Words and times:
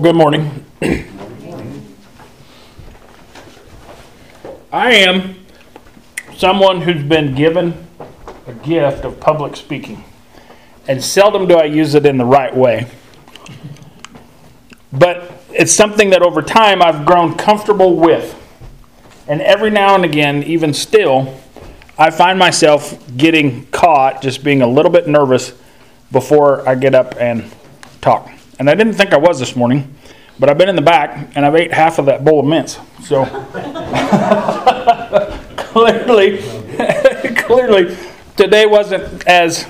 Well, 0.00 0.14
good 0.14 0.18
morning. 0.18 0.64
I 4.72 4.92
am 4.92 5.44
someone 6.38 6.80
who's 6.80 7.02
been 7.02 7.34
given 7.34 7.86
a 8.46 8.54
gift 8.54 9.04
of 9.04 9.20
public 9.20 9.56
speaking, 9.56 10.02
and 10.88 11.04
seldom 11.04 11.46
do 11.46 11.56
I 11.56 11.64
use 11.64 11.94
it 11.94 12.06
in 12.06 12.16
the 12.16 12.24
right 12.24 12.56
way. 12.56 12.86
But 14.90 15.42
it's 15.50 15.72
something 15.72 16.08
that 16.08 16.22
over 16.22 16.40
time 16.40 16.80
I've 16.80 17.04
grown 17.04 17.36
comfortable 17.36 17.96
with. 17.96 18.34
And 19.28 19.42
every 19.42 19.68
now 19.68 19.94
and 19.94 20.06
again, 20.06 20.42
even 20.44 20.72
still, 20.72 21.38
I 21.98 22.08
find 22.08 22.38
myself 22.38 22.98
getting 23.18 23.66
caught 23.66 24.22
just 24.22 24.42
being 24.42 24.62
a 24.62 24.66
little 24.66 24.90
bit 24.90 25.06
nervous 25.08 25.52
before 26.10 26.66
I 26.66 26.74
get 26.74 26.94
up 26.94 27.16
and 27.20 27.44
talk. 28.00 28.30
And 28.60 28.68
I 28.68 28.74
didn't 28.74 28.92
think 28.92 29.14
I 29.14 29.16
was 29.16 29.40
this 29.40 29.56
morning, 29.56 29.94
but 30.38 30.50
I've 30.50 30.58
been 30.58 30.68
in 30.68 30.76
the 30.76 30.82
back 30.82 31.34
and 31.34 31.46
I've 31.46 31.56
ate 31.56 31.72
half 31.72 31.98
of 31.98 32.04
that 32.04 32.26
bowl 32.26 32.40
of 32.40 32.46
mints. 32.46 32.78
So 33.02 33.24
clearly, 35.56 36.42
clearly, 37.38 37.96
today 38.36 38.66
wasn't 38.66 39.26
as 39.26 39.66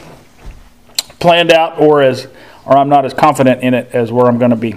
planned 1.20 1.52
out 1.52 1.78
or 1.78 2.02
as, 2.02 2.26
or 2.66 2.76
I'm 2.76 2.88
not 2.88 3.04
as 3.04 3.14
confident 3.14 3.62
in 3.62 3.74
it 3.74 3.90
as 3.92 4.10
where 4.10 4.26
I'm 4.26 4.38
going 4.38 4.50
to 4.50 4.56
be. 4.56 4.74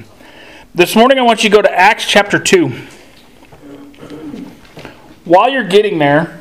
This 0.76 0.96
morning, 0.96 1.18
I 1.18 1.24
want 1.24 1.44
you 1.44 1.50
to 1.50 1.56
go 1.56 1.64
to 1.64 1.72
Acts 1.72 2.06
chapter 2.06 2.38
2. 2.38 2.70
While 5.26 5.50
you're 5.50 5.68
getting 5.68 5.98
there, 5.98 6.40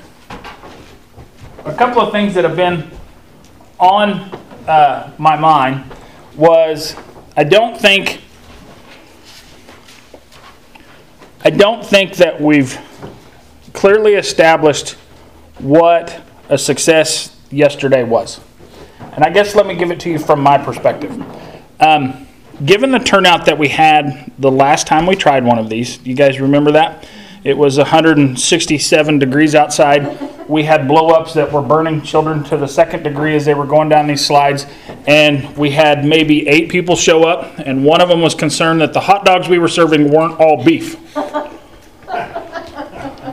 a 1.65 1.75
couple 1.75 2.03
of 2.03 2.13
things 2.13 2.35
that 2.35 2.45
have 2.45 2.57
been 2.57 2.91
on 3.81 4.11
uh, 4.69 5.11
my 5.17 5.37
mind 5.37 5.91
was 6.37 6.97
I 7.37 7.45
don't 7.45 7.79
think 7.79 8.21
I 11.45 11.51
don't 11.51 11.85
think 11.85 12.17
that 12.17 12.41
we've 12.41 12.79
clearly 13.73 14.15
established 14.15 14.91
what 15.59 16.21
a 16.49 16.57
success 16.57 17.37
yesterday 17.51 18.05
was. 18.05 18.41
And 19.01 19.25
I 19.25 19.31
guess 19.31 19.55
let 19.57 19.67
me 19.67 19.75
give 19.75 19.91
it 19.91 19.99
to 20.01 20.11
you 20.11 20.19
from 20.19 20.41
my 20.41 20.57
perspective. 20.57 21.11
Um, 21.81 22.29
given 22.65 22.93
the 22.93 23.01
turnout 23.01 23.47
that 23.47 23.59
we 23.59 23.69
had 23.69 24.31
the 24.39 24.51
last 24.51 24.87
time 24.87 25.07
we 25.07 25.17
tried 25.17 25.45
one 25.45 25.59
of 25.59 25.69
these, 25.69 26.05
you 26.07 26.15
guys 26.15 26.41
remember 26.41 26.73
that? 26.73 27.09
It 27.43 27.59
was 27.59 27.77
167 27.77 29.19
degrees 29.19 29.57
outside. 29.57 30.03
We 30.49 30.65
had 30.65 30.83
blowups 30.83 31.35
that 31.35 31.53
were 31.53 31.63
burning 31.63 32.03
children 32.03 32.45
to 32.45 32.57
the 32.57 32.67
second 32.67 33.03
degree 33.03 33.35
as 33.37 33.45
they 33.45 33.55
were 33.55 33.67
going 33.67 33.89
down 33.89 34.07
these 34.07 34.25
slides. 34.25 34.67
And 35.07 35.57
we 35.57 35.71
had 35.71 36.05
maybe 36.05 36.49
eight 36.49 36.71
people 36.71 36.97
show 36.97 37.25
up, 37.25 37.59
and 37.59 37.85
one 37.85 38.01
of 38.01 38.09
them 38.09 38.21
was 38.21 38.35
concerned 38.35 38.81
that 38.81 38.93
the 38.93 39.01
hot 39.01 39.25
dogs 39.25 39.49
we 39.49 39.59
were 39.59 39.69
serving 39.69 40.11
weren't 40.11 40.39
all 40.41 40.65
beef. 40.65 40.97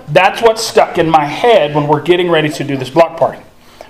That's 0.10 0.42
what 0.42 0.58
stuck 0.58 0.98
in 0.98 1.10
my 1.10 1.26
head 1.26 1.76
when 1.76 1.88
we're 1.88 2.02
getting 2.02 2.30
ready 2.32 2.50
to 2.50 2.64
do 2.64 2.78
this 2.78 2.90
block 2.90 3.18
party 3.18 3.44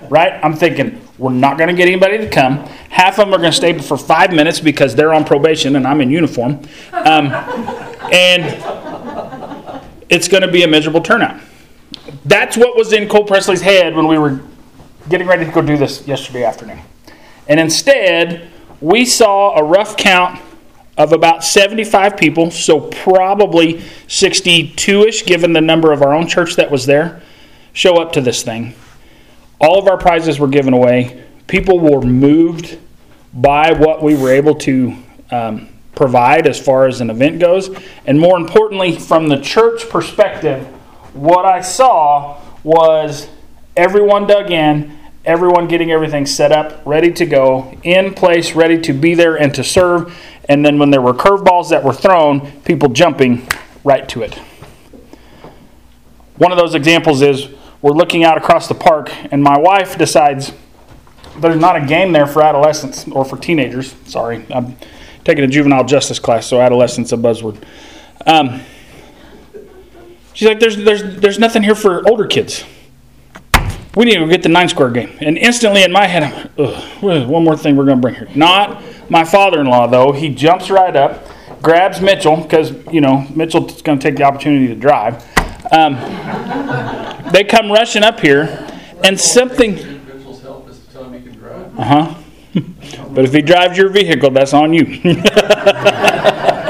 right? 0.08 0.40
I'm 0.42 0.54
thinking 0.54 1.00
we're 1.18 1.32
not 1.32 1.58
going 1.58 1.68
to 1.68 1.74
get 1.74 1.86
anybody 1.86 2.18
to 2.18 2.28
come. 2.28 2.58
Half 2.90 3.18
of 3.18 3.26
them 3.26 3.34
are 3.34 3.38
going 3.38 3.52
to 3.52 3.56
stay 3.56 3.78
for 3.78 3.96
five 3.96 4.32
minutes 4.32 4.60
because 4.60 4.94
they're 4.94 5.14
on 5.14 5.24
probation 5.24 5.76
and 5.76 5.86
I'm 5.86 6.00
in 6.00 6.10
uniform, 6.10 6.60
um, 6.92 7.26
and 8.12 8.44
it's 10.08 10.28
going 10.28 10.42
to 10.42 10.50
be 10.50 10.62
a 10.62 10.68
miserable 10.68 11.00
turnout. 11.00 11.40
That's 12.24 12.56
what 12.56 12.76
was 12.76 12.92
in 12.92 13.08
Cole 13.08 13.24
Presley's 13.24 13.62
head 13.62 13.94
when 13.96 14.06
we 14.06 14.18
were 14.18 14.40
getting 15.08 15.26
ready 15.26 15.44
to 15.44 15.50
go 15.50 15.62
do 15.62 15.76
this 15.76 16.06
yesterday 16.06 16.44
afternoon. 16.44 16.80
And 17.48 17.58
instead, 17.58 18.50
we 18.80 19.04
saw 19.04 19.58
a 19.58 19.64
rough 19.64 19.96
count 19.96 20.40
of 20.96 21.12
about 21.12 21.42
75 21.42 22.16
people, 22.16 22.50
so 22.50 22.80
probably 22.80 23.82
62 24.06 25.02
ish, 25.02 25.24
given 25.24 25.52
the 25.52 25.60
number 25.60 25.92
of 25.92 26.02
our 26.02 26.14
own 26.14 26.26
church 26.26 26.56
that 26.56 26.70
was 26.70 26.84
there, 26.84 27.22
show 27.72 28.00
up 28.00 28.12
to 28.12 28.20
this 28.20 28.42
thing. 28.42 28.74
All 29.60 29.78
of 29.78 29.88
our 29.88 29.96
prizes 29.96 30.38
were 30.38 30.48
given 30.48 30.74
away. 30.74 31.24
People 31.46 31.78
were 31.78 32.02
moved 32.02 32.78
by 33.32 33.72
what 33.72 34.02
we 34.02 34.14
were 34.14 34.30
able 34.30 34.54
to 34.56 34.94
um, 35.30 35.68
provide 35.94 36.46
as 36.46 36.60
far 36.60 36.86
as 36.86 37.00
an 37.00 37.10
event 37.10 37.38
goes. 37.38 37.70
And 38.06 38.18
more 38.18 38.36
importantly, 38.36 38.98
from 38.98 39.28
the 39.28 39.40
church 39.40 39.88
perspective, 39.88 40.66
what 41.12 41.44
I 41.44 41.60
saw 41.60 42.40
was 42.62 43.28
everyone 43.76 44.26
dug 44.26 44.50
in, 44.50 44.98
everyone 45.24 45.68
getting 45.68 45.90
everything 45.90 46.26
set 46.26 46.52
up, 46.52 46.82
ready 46.84 47.12
to 47.12 47.26
go, 47.26 47.76
in 47.82 48.14
place, 48.14 48.54
ready 48.54 48.80
to 48.80 48.92
be 48.92 49.14
there 49.14 49.36
and 49.36 49.54
to 49.54 49.64
serve. 49.64 50.16
And 50.48 50.64
then 50.64 50.78
when 50.78 50.90
there 50.90 51.02
were 51.02 51.14
curveballs 51.14 51.70
that 51.70 51.84
were 51.84 51.92
thrown, 51.92 52.50
people 52.62 52.88
jumping 52.88 53.46
right 53.84 54.08
to 54.08 54.22
it. 54.22 54.34
One 56.36 56.52
of 56.52 56.58
those 56.58 56.74
examples 56.74 57.22
is 57.22 57.48
we're 57.82 57.92
looking 57.92 58.24
out 58.24 58.38
across 58.38 58.68
the 58.68 58.74
park, 58.74 59.10
and 59.32 59.42
my 59.42 59.58
wife 59.58 59.96
decides 59.96 60.52
there's 61.38 61.60
not 61.60 61.76
a 61.76 61.86
game 61.86 62.12
there 62.12 62.26
for 62.26 62.42
adolescents 62.42 63.06
or 63.08 63.24
for 63.24 63.36
teenagers. 63.36 63.94
Sorry, 64.04 64.44
I'm 64.50 64.76
taking 65.24 65.44
a 65.44 65.46
juvenile 65.46 65.84
justice 65.84 66.18
class, 66.18 66.46
so 66.46 66.60
adolescent's 66.60 67.12
a 67.12 67.16
buzzword. 67.16 67.62
Um, 68.26 68.60
she's 70.32 70.48
like, 70.48 70.60
there's, 70.60 70.76
there's, 70.76 71.20
there's 71.20 71.38
nothing 71.38 71.62
here 71.62 71.74
for 71.74 72.08
older 72.08 72.26
kids. 72.26 72.64
We 73.96 74.04
need 74.04 74.18
to 74.18 74.26
get 74.28 74.42
the 74.42 74.48
nine 74.48 74.68
square 74.68 74.90
game. 74.90 75.16
And 75.20 75.36
instantly 75.36 75.82
in 75.82 75.90
my 75.90 76.06
head, 76.06 76.50
one 77.00 77.44
more 77.44 77.56
thing 77.56 77.76
we're 77.76 77.86
going 77.86 77.98
to 77.98 78.02
bring 78.02 78.14
here. 78.14 78.28
Not 78.36 78.82
my 79.10 79.24
father 79.24 79.60
in 79.60 79.66
law, 79.66 79.88
though. 79.88 80.12
He 80.12 80.28
jumps 80.28 80.70
right 80.70 80.94
up, 80.94 81.26
grabs 81.60 82.00
Mitchell, 82.00 82.36
because, 82.36 82.72
you 82.92 83.00
know, 83.00 83.26
Mitchell's 83.34 83.82
going 83.82 83.98
to 83.98 84.02
take 84.02 84.16
the 84.16 84.22
opportunity 84.22 84.68
to 84.68 84.76
drive. 84.76 85.24
Um, 85.72 85.94
they 87.32 87.44
come 87.44 87.70
rushing 87.70 88.02
up 88.04 88.20
here, 88.20 88.66
and 89.04 89.18
something. 89.18 89.74
Mitchell's 90.06 90.42
help 90.42 90.68
is 90.68 90.78
to 90.78 90.92
tell 90.92 91.04
him 91.04 91.14
he 91.14 91.28
can 91.28 91.38
drive. 91.38 91.78
Uh 91.78 91.84
huh. 91.84 92.14
but 93.10 93.24
if 93.24 93.32
he 93.32 93.42
drives 93.42 93.76
your 93.76 93.88
vehicle, 93.88 94.30
that's 94.30 94.54
on 94.54 94.72
you. 94.72 94.84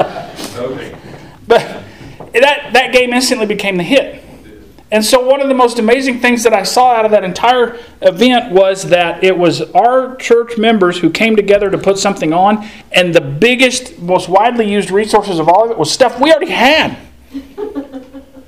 That, 2.33 2.73
that 2.73 2.93
game 2.93 3.13
instantly 3.13 3.45
became 3.45 3.77
the 3.77 3.83
hit. 3.83 4.23
And 4.91 5.05
so, 5.05 5.25
one 5.25 5.39
of 5.39 5.47
the 5.47 5.53
most 5.53 5.79
amazing 5.79 6.19
things 6.19 6.43
that 6.43 6.53
I 6.53 6.63
saw 6.63 6.91
out 6.91 7.05
of 7.05 7.11
that 7.11 7.23
entire 7.23 7.79
event 8.01 8.51
was 8.51 8.89
that 8.89 9.23
it 9.23 9.37
was 9.37 9.61
our 9.71 10.17
church 10.17 10.57
members 10.57 10.97
who 10.97 11.09
came 11.09 11.37
together 11.37 11.69
to 11.69 11.77
put 11.77 11.97
something 11.97 12.33
on, 12.33 12.67
and 12.91 13.15
the 13.15 13.21
biggest, 13.21 13.99
most 13.99 14.27
widely 14.27 14.69
used 14.69 14.91
resources 14.91 15.39
of 15.39 15.47
all 15.47 15.63
of 15.63 15.71
it 15.71 15.77
was 15.77 15.89
stuff 15.89 16.19
we 16.19 16.33
already 16.33 16.51
had. 16.51 16.97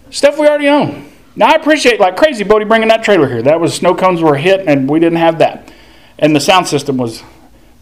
stuff 0.09 0.37
we 0.37 0.45
already 0.45 0.67
own. 0.67 1.09
Now 1.37 1.47
I 1.47 1.55
appreciate 1.55 2.01
like 2.01 2.17
crazy 2.17 2.43
Bodie 2.43 2.65
bringing 2.65 2.89
that 2.89 3.05
trailer 3.05 3.27
here. 3.27 3.41
That 3.41 3.61
was 3.61 3.73
snow 3.73 3.95
cones 3.95 4.21
were 4.21 4.35
a 4.35 4.39
hit 4.39 4.67
and 4.67 4.87
we 4.89 4.99
didn't 4.99 5.19
have 5.19 5.39
that, 5.39 5.71
and 6.19 6.35
the 6.35 6.41
sound 6.41 6.67
system 6.67 6.97
was. 6.97 7.23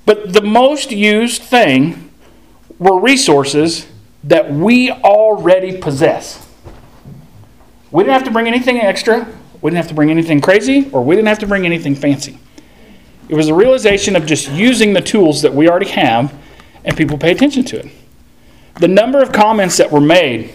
But 0.06 0.34
the 0.34 0.42
most 0.42 0.92
used 0.92 1.42
thing 1.42 2.12
were 2.78 3.00
resources 3.00 3.88
that 4.24 4.52
we 4.52 4.92
already 4.92 5.78
possess. 5.78 6.48
We 7.92 8.04
didn't 8.04 8.14
have 8.14 8.24
to 8.26 8.32
bring 8.32 8.48
anything 8.48 8.78
extra. 8.78 9.28
We 9.62 9.70
didn't 9.70 9.78
have 9.78 9.90
to 9.90 9.94
bring 9.94 10.12
anything 10.12 10.42
crazy, 10.42 10.90
or 10.92 11.04
we 11.04 11.16
didn't 11.16 11.28
have 11.28 11.40
to 11.40 11.48
bring 11.48 11.66
anything 11.66 11.96
fancy. 11.96 12.38
It 13.30 13.36
was 13.36 13.48
a 13.48 13.54
realization 13.54 14.16
of 14.16 14.26
just 14.26 14.50
using 14.50 14.94
the 14.94 15.02
tools 15.02 15.42
that 15.42 15.54
we 15.54 15.70
already 15.70 15.90
have, 15.90 16.34
and 16.84 16.96
people 16.98 17.18
pay 17.18 17.32
attention 17.32 17.64
to 17.66 17.80
it. 17.80 17.92
The 18.80 18.88
number 18.88 19.22
of 19.22 19.32
comments 19.32 19.78
that 19.78 19.92
were 19.92 20.02
made 20.02 20.54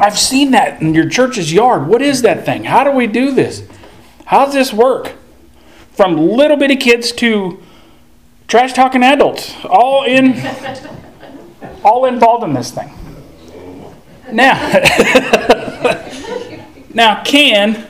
I've 0.00 0.18
seen 0.18 0.52
that 0.52 0.80
in 0.80 0.94
your 0.94 1.08
church's 1.08 1.52
yard. 1.52 1.86
What 1.86 2.00
is 2.00 2.22
that 2.22 2.46
thing? 2.46 2.64
How 2.64 2.84
do 2.84 2.90
we 2.90 3.06
do 3.06 3.34
this? 3.34 3.68
How 4.24 4.46
does 4.46 4.54
this 4.54 4.72
work? 4.72 5.12
From 5.92 6.16
little 6.16 6.56
bitty 6.56 6.76
kids 6.76 7.12
to 7.12 7.62
trash 8.48 8.72
talking 8.72 9.02
adults, 9.02 9.54
all 9.64 10.04
in, 10.04 10.32
all 11.84 12.06
involved 12.06 12.44
in 12.44 12.52
this 12.52 12.70
thing. 12.70 12.90
Now, 14.32 14.54
now, 16.94 17.22
can 17.24 17.86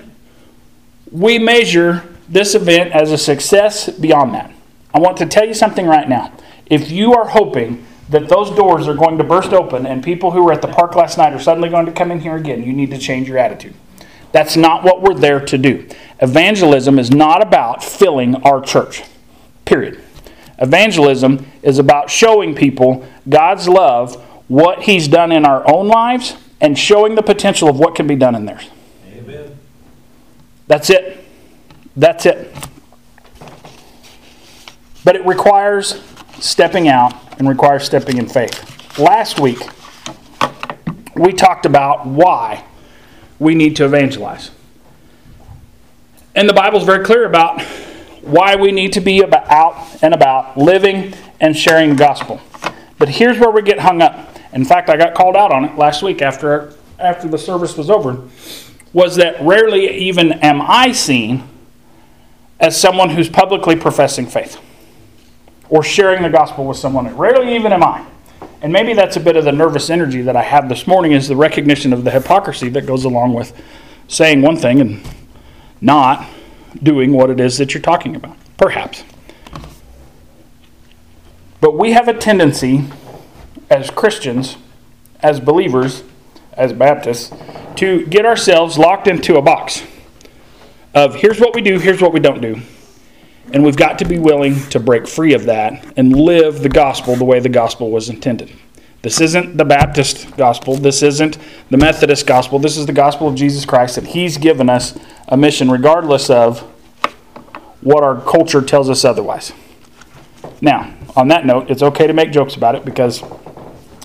we 1.10 1.38
measure 1.38 2.04
this 2.28 2.54
event 2.54 2.92
as 2.92 3.12
a 3.12 3.18
success 3.18 3.88
beyond 3.88 4.34
that? 4.34 4.52
I 4.94 4.98
want 4.98 5.16
to 5.18 5.26
tell 5.26 5.46
you 5.46 5.54
something 5.54 5.86
right 5.86 6.08
now. 6.08 6.32
If 6.66 6.90
you 6.90 7.14
are 7.14 7.28
hoping 7.28 7.84
that 8.08 8.28
those 8.28 8.50
doors 8.50 8.88
are 8.88 8.94
going 8.94 9.18
to 9.18 9.24
burst 9.24 9.52
open 9.52 9.86
and 9.86 10.02
people 10.02 10.32
who 10.32 10.42
were 10.42 10.52
at 10.52 10.62
the 10.62 10.68
park 10.68 10.96
last 10.96 11.16
night 11.16 11.32
are 11.32 11.40
suddenly 11.40 11.68
going 11.68 11.86
to 11.86 11.92
come 11.92 12.10
in 12.10 12.20
here 12.20 12.36
again, 12.36 12.62
you 12.62 12.72
need 12.72 12.90
to 12.90 12.98
change 12.98 13.28
your 13.28 13.38
attitude. 13.38 13.74
That's 14.32 14.56
not 14.56 14.84
what 14.84 15.02
we're 15.02 15.14
there 15.14 15.40
to 15.40 15.58
do. 15.58 15.88
Evangelism 16.20 16.98
is 16.98 17.10
not 17.10 17.42
about 17.42 17.82
filling 17.82 18.36
our 18.36 18.60
church, 18.60 19.02
period. 19.64 20.00
Evangelism 20.58 21.46
is 21.62 21.78
about 21.78 22.10
showing 22.10 22.54
people 22.54 23.06
God's 23.30 23.68
love, 23.68 24.16
what 24.48 24.82
He's 24.82 25.08
done 25.08 25.32
in 25.32 25.46
our 25.46 25.68
own 25.70 25.88
lives, 25.88 26.36
and 26.60 26.78
showing 26.78 27.14
the 27.14 27.22
potential 27.22 27.68
of 27.68 27.78
what 27.78 27.94
can 27.94 28.06
be 28.06 28.16
done 28.16 28.34
in 28.34 28.44
theirs. 28.44 28.68
Amen. 29.06 29.58
That's 30.66 30.90
it. 30.90 31.24
That's 31.96 32.26
it. 32.26 32.54
But 35.04 35.16
it 35.16 35.24
requires 35.24 36.02
stepping 36.38 36.88
out 36.88 37.14
and 37.38 37.48
requires 37.48 37.84
stepping 37.84 38.18
in 38.18 38.28
faith. 38.28 38.98
last 38.98 39.40
week 39.40 39.58
we 41.14 41.32
talked 41.32 41.66
about 41.66 42.06
why 42.06 42.64
we 43.38 43.54
need 43.54 43.76
to 43.76 43.84
evangelize. 43.84 44.50
And 46.34 46.48
the 46.48 46.54
Bible's 46.54 46.84
very 46.84 47.04
clear 47.04 47.26
about 47.26 47.60
why 48.22 48.56
we 48.56 48.72
need 48.72 48.92
to 48.94 49.00
be 49.00 49.20
about, 49.20 49.48
out 49.50 50.02
and 50.02 50.14
about 50.14 50.56
living 50.56 51.14
and 51.40 51.56
sharing 51.56 51.90
the 51.90 51.96
gospel. 51.96 52.40
But 53.00 53.08
here's 53.08 53.38
where 53.38 53.50
we 53.50 53.62
get 53.62 53.80
hung 53.80 54.00
up. 54.00 54.36
In 54.52 54.64
fact, 54.64 54.88
I 54.88 54.96
got 54.96 55.14
called 55.14 55.34
out 55.34 55.50
on 55.50 55.64
it 55.64 55.76
last 55.76 56.04
week 56.04 56.22
after 56.22 56.72
after 57.00 57.26
the 57.26 57.38
service 57.38 57.76
was 57.76 57.90
over. 57.90 58.22
Was 58.92 59.16
that 59.16 59.40
rarely 59.40 59.88
even 59.88 60.32
am 60.34 60.60
I 60.60 60.92
seen 60.92 61.48
as 62.60 62.78
someone 62.78 63.08
who's 63.08 63.28
publicly 63.28 63.74
professing 63.74 64.26
faith 64.26 64.58
or 65.70 65.82
sharing 65.82 66.22
the 66.22 66.28
gospel 66.28 66.66
with 66.66 66.76
someone. 66.76 67.16
Rarely 67.16 67.54
even 67.56 67.72
am 67.72 67.82
I. 67.82 68.06
And 68.60 68.72
maybe 68.72 68.92
that's 68.92 69.16
a 69.16 69.20
bit 69.20 69.36
of 69.36 69.44
the 69.44 69.52
nervous 69.52 69.88
energy 69.88 70.20
that 70.22 70.36
I 70.36 70.42
have 70.42 70.68
this 70.68 70.86
morning 70.86 71.12
is 71.12 71.28
the 71.28 71.36
recognition 71.36 71.92
of 71.92 72.04
the 72.04 72.10
hypocrisy 72.10 72.68
that 72.70 72.86
goes 72.86 73.04
along 73.04 73.32
with 73.32 73.58
saying 74.08 74.42
one 74.42 74.56
thing 74.56 74.80
and 74.80 75.00
not 75.80 76.28
doing 76.82 77.12
what 77.12 77.30
it 77.30 77.40
is 77.40 77.56
that 77.58 77.72
you're 77.72 77.82
talking 77.82 78.14
about. 78.16 78.36
Perhaps. 78.58 79.04
But 81.60 81.76
we 81.76 81.92
have 81.92 82.08
a 82.08 82.14
tendency 82.14 82.84
as 83.68 83.90
Christians, 83.90 84.56
as 85.20 85.40
believers, 85.40 86.02
as 86.54 86.72
Baptists, 86.72 87.32
to 87.76 88.06
get 88.06 88.26
ourselves 88.26 88.78
locked 88.78 89.06
into 89.06 89.36
a 89.36 89.42
box 89.42 89.82
of 90.94 91.16
here's 91.16 91.38
what 91.38 91.54
we 91.54 91.60
do, 91.60 91.78
here's 91.78 92.00
what 92.00 92.12
we 92.12 92.20
don't 92.20 92.40
do. 92.40 92.60
And 93.52 93.64
we've 93.64 93.76
got 93.76 93.98
to 93.98 94.04
be 94.04 94.18
willing 94.18 94.60
to 94.68 94.80
break 94.80 95.08
free 95.08 95.34
of 95.34 95.44
that 95.44 95.94
and 95.96 96.14
live 96.14 96.62
the 96.62 96.68
gospel 96.68 97.16
the 97.16 97.24
way 97.24 97.40
the 97.40 97.48
gospel 97.48 97.90
was 97.90 98.08
intended. 98.08 98.52
This 99.02 99.20
isn't 99.20 99.56
the 99.56 99.64
Baptist 99.64 100.36
gospel. 100.36 100.76
This 100.76 101.02
isn't 101.02 101.38
the 101.70 101.78
Methodist 101.78 102.26
gospel. 102.26 102.58
This 102.58 102.76
is 102.76 102.86
the 102.86 102.92
gospel 102.92 103.28
of 103.28 103.34
Jesus 103.34 103.64
Christ, 103.64 103.96
that 103.96 104.08
He's 104.08 104.36
given 104.36 104.68
us 104.68 104.98
a 105.26 105.36
mission 105.36 105.70
regardless 105.70 106.28
of 106.28 106.60
what 107.80 108.04
our 108.04 108.20
culture 108.20 108.60
tells 108.60 108.90
us 108.90 109.04
otherwise. 109.04 109.52
Now, 110.60 110.94
on 111.16 111.28
that 111.28 111.46
note, 111.46 111.70
it's 111.70 111.82
okay 111.82 112.06
to 112.06 112.12
make 112.12 112.30
jokes 112.32 112.54
about 112.56 112.74
it 112.74 112.84
because 112.84 113.22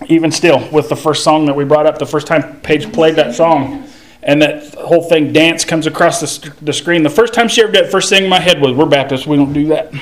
even 0.08 0.32
still, 0.32 0.68
with 0.72 0.90
the 0.90 0.96
first 0.96 1.24
song 1.24 1.46
that 1.46 1.56
we 1.56 1.64
brought 1.64 1.86
up, 1.86 1.98
the 1.98 2.06
first 2.06 2.28
time 2.28 2.60
Paige 2.62 2.92
played 2.92 3.16
that 3.16 3.34
song, 3.34 3.88
and 4.22 4.42
that 4.42 4.74
whole 4.76 5.04
thing 5.04 5.32
dance 5.32 5.64
comes 5.64 5.88
across 5.88 6.20
the, 6.20 6.54
the 6.62 6.74
screen. 6.74 7.04
The 7.04 7.10
first 7.10 7.34
time 7.34 7.48
she 7.48 7.62
ever 7.62 7.72
did 7.72 7.86
it, 7.86 7.92
first 7.92 8.10
thing 8.10 8.24
in 8.24 8.30
my 8.30 8.40
head 8.40 8.62
was, 8.62 8.74
"We're 8.74 8.86
Baptists, 8.86 9.26
we 9.26 9.38
don't 9.38 9.54
do 9.54 9.68
that," 9.68 9.94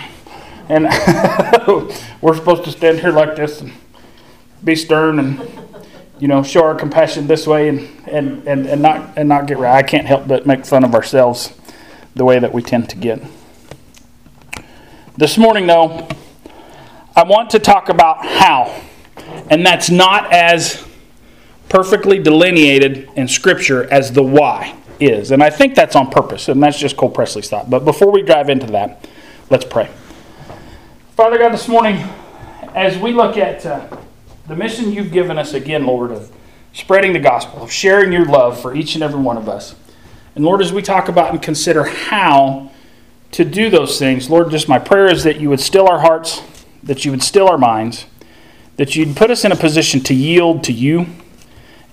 and 0.69 0.85
we're 2.21 2.35
supposed 2.35 2.63
to 2.65 2.71
stand 2.71 2.99
here 2.99 3.11
like 3.11 3.35
this 3.35 3.61
and 3.61 3.71
be 4.63 4.75
stern 4.75 5.19
and 5.19 5.41
you 6.19 6.27
know 6.27 6.41
show 6.41 6.63
our 6.63 6.75
compassion 6.75 7.27
this 7.27 7.45
way 7.45 7.69
and 7.69 7.89
and 8.07 8.47
and, 8.47 8.65
and 8.65 8.81
not 8.81 9.17
and 9.17 9.29
not 9.29 9.45
get 9.45 9.57
right. 9.57 9.75
I 9.75 9.83
can't 9.83 10.07
help 10.07 10.27
but 10.27 10.45
make 10.45 10.65
fun 10.65 10.83
of 10.83 10.95
ourselves 10.95 11.53
the 12.15 12.25
way 12.25 12.39
that 12.39 12.53
we 12.53 12.61
tend 12.61 12.89
to 12.89 12.95
get. 12.95 13.21
This 15.15 15.37
morning, 15.37 15.67
though, 15.67 16.07
I 17.15 17.23
want 17.23 17.51
to 17.51 17.59
talk 17.59 17.89
about 17.89 18.25
how, 18.25 18.81
and 19.49 19.65
that's 19.65 19.89
not 19.89 20.33
as 20.33 20.85
perfectly 21.69 22.17
delineated 22.17 23.09
in 23.15 23.27
Scripture 23.27 23.91
as 23.91 24.11
the 24.11 24.23
why 24.23 24.75
is. 24.99 25.31
And 25.31 25.43
I 25.43 25.49
think 25.49 25.75
that's 25.75 25.95
on 25.95 26.09
purpose, 26.09 26.47
and 26.47 26.61
that's 26.61 26.79
just 26.79 26.97
Cole 26.97 27.09
Presley's 27.09 27.49
thought. 27.49 27.69
But 27.69 27.85
before 27.85 28.11
we 28.11 28.23
dive 28.23 28.49
into 28.49 28.67
that, 28.67 29.07
let's 29.49 29.65
pray. 29.65 29.89
Father 31.15 31.37
God, 31.37 31.53
this 31.53 31.67
morning, 31.67 32.03
as 32.73 32.97
we 32.97 33.11
look 33.11 33.37
at 33.37 33.65
uh, 33.65 33.87
the 34.47 34.55
mission 34.55 34.91
you've 34.91 35.11
given 35.11 35.37
us 35.37 35.53
again, 35.53 35.85
Lord, 35.85 36.11
of 36.11 36.31
spreading 36.73 37.13
the 37.13 37.19
gospel, 37.19 37.61
of 37.61 37.71
sharing 37.71 38.11
your 38.11 38.25
love 38.25 38.59
for 38.59 38.75
each 38.75 38.95
and 38.95 39.03
every 39.03 39.19
one 39.19 39.37
of 39.37 39.47
us. 39.47 39.75
And 40.35 40.43
Lord, 40.43 40.61
as 40.61 40.73
we 40.73 40.81
talk 40.81 41.07
about 41.07 41.29
and 41.29 41.41
consider 41.41 41.83
how 41.83 42.71
to 43.33 43.45
do 43.45 43.69
those 43.69 43.99
things, 43.99 44.29
Lord, 44.29 44.49
just 44.49 44.67
my 44.67 44.79
prayer 44.79 45.11
is 45.11 45.23
that 45.23 45.39
you 45.39 45.49
would 45.49 45.59
still 45.59 45.87
our 45.87 45.99
hearts, 45.99 46.41
that 46.83 47.05
you 47.05 47.11
would 47.11 47.23
still 47.23 47.47
our 47.47 47.57
minds, 47.57 48.05
that 48.77 48.95
you'd 48.95 49.15
put 49.15 49.31
us 49.31 49.45
in 49.45 49.51
a 49.51 49.55
position 49.55 50.01
to 50.01 50.13
yield 50.13 50.63
to 50.65 50.73
you 50.73 51.07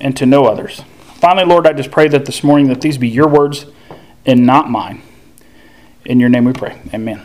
and 0.00 0.16
to 0.16 0.26
no 0.26 0.46
others. 0.46 0.82
Finally, 1.14 1.46
Lord, 1.46 1.66
I 1.66 1.72
just 1.72 1.90
pray 1.90 2.08
that 2.08 2.24
this 2.24 2.42
morning 2.42 2.68
that 2.68 2.80
these 2.80 2.98
be 2.98 3.08
your 3.08 3.28
words 3.28 3.66
and 4.24 4.46
not 4.46 4.70
mine. 4.70 5.02
In 6.04 6.18
your 6.18 6.28
name 6.28 6.46
we 6.46 6.52
pray. 6.52 6.80
Amen. 6.94 7.22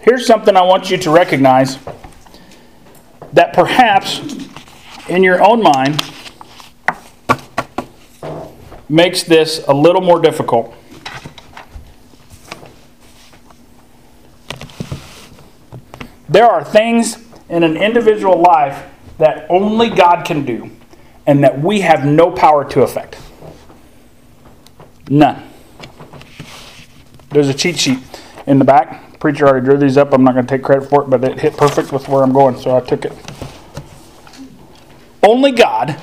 Here's 0.00 0.26
something 0.26 0.56
I 0.56 0.62
want 0.62 0.90
you 0.90 0.96
to 0.96 1.10
recognize 1.10 1.78
that 3.32 3.52
perhaps 3.52 4.20
in 5.08 5.22
your 5.22 5.42
own 5.46 5.62
mind 5.62 6.02
makes 8.88 9.22
this 9.22 9.62
a 9.68 9.74
little 9.74 10.00
more 10.00 10.20
difficult. 10.20 10.74
There 16.28 16.46
are 16.46 16.62
things 16.62 17.24
in 17.48 17.62
an 17.62 17.76
individual 17.76 18.40
life 18.40 18.86
that 19.18 19.46
only 19.48 19.90
God 19.90 20.24
can 20.24 20.44
do 20.44 20.70
and 21.26 21.42
that 21.42 21.60
we 21.60 21.80
have 21.80 22.04
no 22.04 22.30
power 22.30 22.64
to 22.70 22.82
affect. 22.82 23.18
None. 25.08 25.42
There's 27.30 27.48
a 27.48 27.54
cheat 27.54 27.78
sheet 27.78 27.98
in 28.46 28.58
the 28.58 28.64
back. 28.64 29.18
Preacher 29.20 29.48
already 29.48 29.64
drew 29.64 29.78
these 29.78 29.96
up. 29.96 30.12
I'm 30.12 30.22
not 30.22 30.34
going 30.34 30.46
to 30.46 30.56
take 30.56 30.62
credit 30.62 30.88
for 30.88 31.02
it, 31.02 31.10
but 31.10 31.24
it 31.24 31.40
hit 31.40 31.56
perfect 31.56 31.92
with 31.92 32.08
where 32.08 32.22
I'm 32.22 32.32
going, 32.32 32.58
so 32.58 32.76
I 32.76 32.80
took 32.80 33.04
it. 33.04 33.12
Only 35.22 35.50
God 35.50 35.98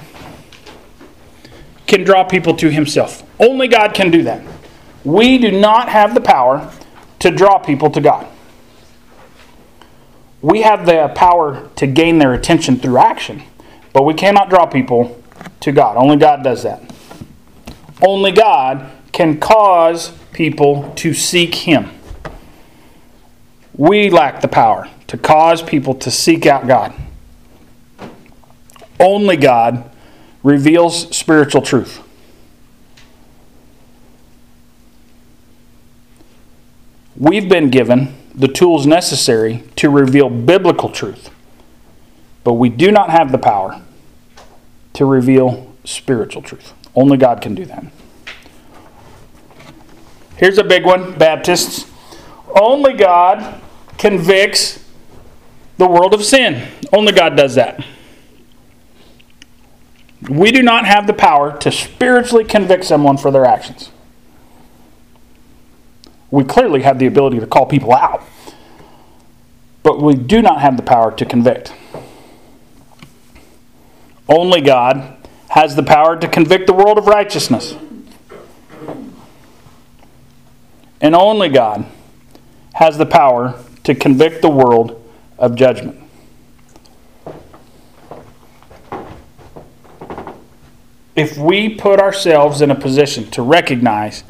can 1.87 2.03
draw 2.03 2.23
people 2.23 2.55
to 2.57 2.69
Himself. 2.69 3.23
Only 3.39 3.67
God 3.67 3.93
can 3.93 4.11
do 4.11 4.23
that. 4.23 4.43
We 5.03 5.37
do 5.37 5.51
not 5.51 5.87
have 5.87 6.13
the 6.13 6.21
power 6.21 6.71
to 7.19 7.31
draw 7.31 7.57
people 7.59 7.89
to 7.91 8.01
God 8.01 8.27
we 10.45 10.61
have 10.61 10.85
the 10.85 11.11
power 11.15 11.67
to 11.75 11.87
gain 11.87 12.19
their 12.19 12.35
attention 12.35 12.77
through 12.77 12.99
action, 12.99 13.41
but 13.93 14.03
we 14.03 14.13
cannot 14.13 14.47
draw 14.47 14.67
people 14.67 15.19
to 15.61 15.71
God. 15.71 15.97
Only 15.97 16.17
God 16.17 16.43
does 16.43 16.61
that. 16.61 16.83
Only 17.99 18.31
God 18.31 18.91
can 19.11 19.39
cause 19.39 20.11
people 20.33 20.93
to 20.97 21.15
seek 21.15 21.55
Him. 21.55 21.89
We 23.73 24.11
lack 24.11 24.41
the 24.41 24.47
power 24.47 24.87
to 25.07 25.17
cause 25.17 25.63
people 25.63 25.95
to 25.95 26.11
seek 26.11 26.45
out 26.45 26.67
God. 26.67 26.93
Only 28.99 29.37
God 29.37 29.89
reveals 30.43 31.09
spiritual 31.17 31.63
truth. 31.63 32.03
We've 37.17 37.49
been 37.49 37.71
given 37.71 38.15
the 38.35 38.47
tools 38.47 38.85
necessary 38.85 39.63
to 39.77 39.89
reveal 39.89 40.29
biblical 40.29 40.89
truth, 40.89 41.29
but 42.43 42.53
we 42.53 42.69
do 42.69 42.91
not 42.91 43.09
have 43.09 43.31
the 43.31 43.37
power 43.37 43.81
to 44.93 45.05
reveal 45.05 45.73
spiritual 45.85 46.41
truth. 46.41 46.73
Only 46.95 47.17
God 47.17 47.41
can 47.41 47.55
do 47.55 47.65
that. 47.65 47.85
Here's 50.35 50.57
a 50.57 50.63
big 50.63 50.85
one 50.85 51.17
Baptists. 51.17 51.89
Only 52.59 52.93
God 52.93 53.61
convicts 53.97 54.83
the 55.77 55.87
world 55.87 56.13
of 56.13 56.23
sin. 56.23 56.67
Only 56.91 57.13
God 57.13 57.37
does 57.37 57.55
that. 57.55 57.85
We 60.29 60.51
do 60.51 60.63
not 60.63 60.85
have 60.85 61.07
the 61.07 61.13
power 61.13 61.57
to 61.59 61.71
spiritually 61.71 62.43
convict 62.43 62.83
someone 62.83 63.17
for 63.17 63.31
their 63.31 63.45
actions 63.45 63.91
we 66.35 66.43
clearly 66.43 66.81
have 66.81 66.99
the 66.99 67.05
ability 67.05 67.39
to 67.39 67.47
call 67.47 67.65
people 67.65 67.93
out, 67.93 68.21
but 69.83 70.01
we 70.01 70.15
do 70.15 70.41
not 70.41 70.59
have 70.59 70.75
the 70.75 70.83
power 70.83 71.09
to 71.13 71.25
convict. 71.25 71.73
Only 74.27 74.59
God 74.59 75.15
has 75.47 75.77
the 75.77 75.83
power 75.83 76.17
to 76.17 76.27
convict 76.27 76.67
the 76.67 76.73
world 76.73 76.97
of 76.97 77.07
righteousness. 77.07 77.77
And 80.99 81.15
only 81.15 81.47
God 81.47 81.85
has 82.73 82.97
the 82.97 83.05
power 83.05 83.57
to 83.85 83.95
convict 83.95 84.41
the 84.41 84.49
world 84.49 85.01
of 85.37 85.55
judgment. 85.55 86.01
If 91.15 91.37
we 91.37 91.75
put 91.75 92.01
ourselves 92.01 92.61
in 92.61 92.71
a 92.71 92.75
position 92.75 93.31
to 93.31 93.41
recognize 93.41 94.25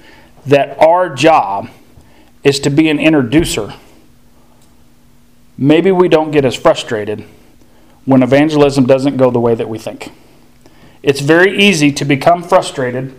that 0.46 0.80
our 0.80 1.10
job 1.10 1.70
is 2.46 2.60
to 2.62 2.70
be 2.70 2.88
an 2.90 3.00
introducer, 3.00 3.74
maybe 5.58 5.92
we 5.92 6.08
don't 6.08 6.32
get 6.32 6.46
as 6.46 6.56
frustrated 6.56 7.26
when 8.06 8.22
evangelism 8.22 8.86
doesn't 8.86 9.18
go 9.18 9.32
the 9.32 9.40
way 9.40 9.56
that 9.56 9.68
we 9.68 9.80
think. 9.80 10.12
It's 11.02 11.20
very 11.20 11.58
easy 11.58 11.92
to 11.92 12.06
become 12.06 12.44
frustrated 12.44 13.16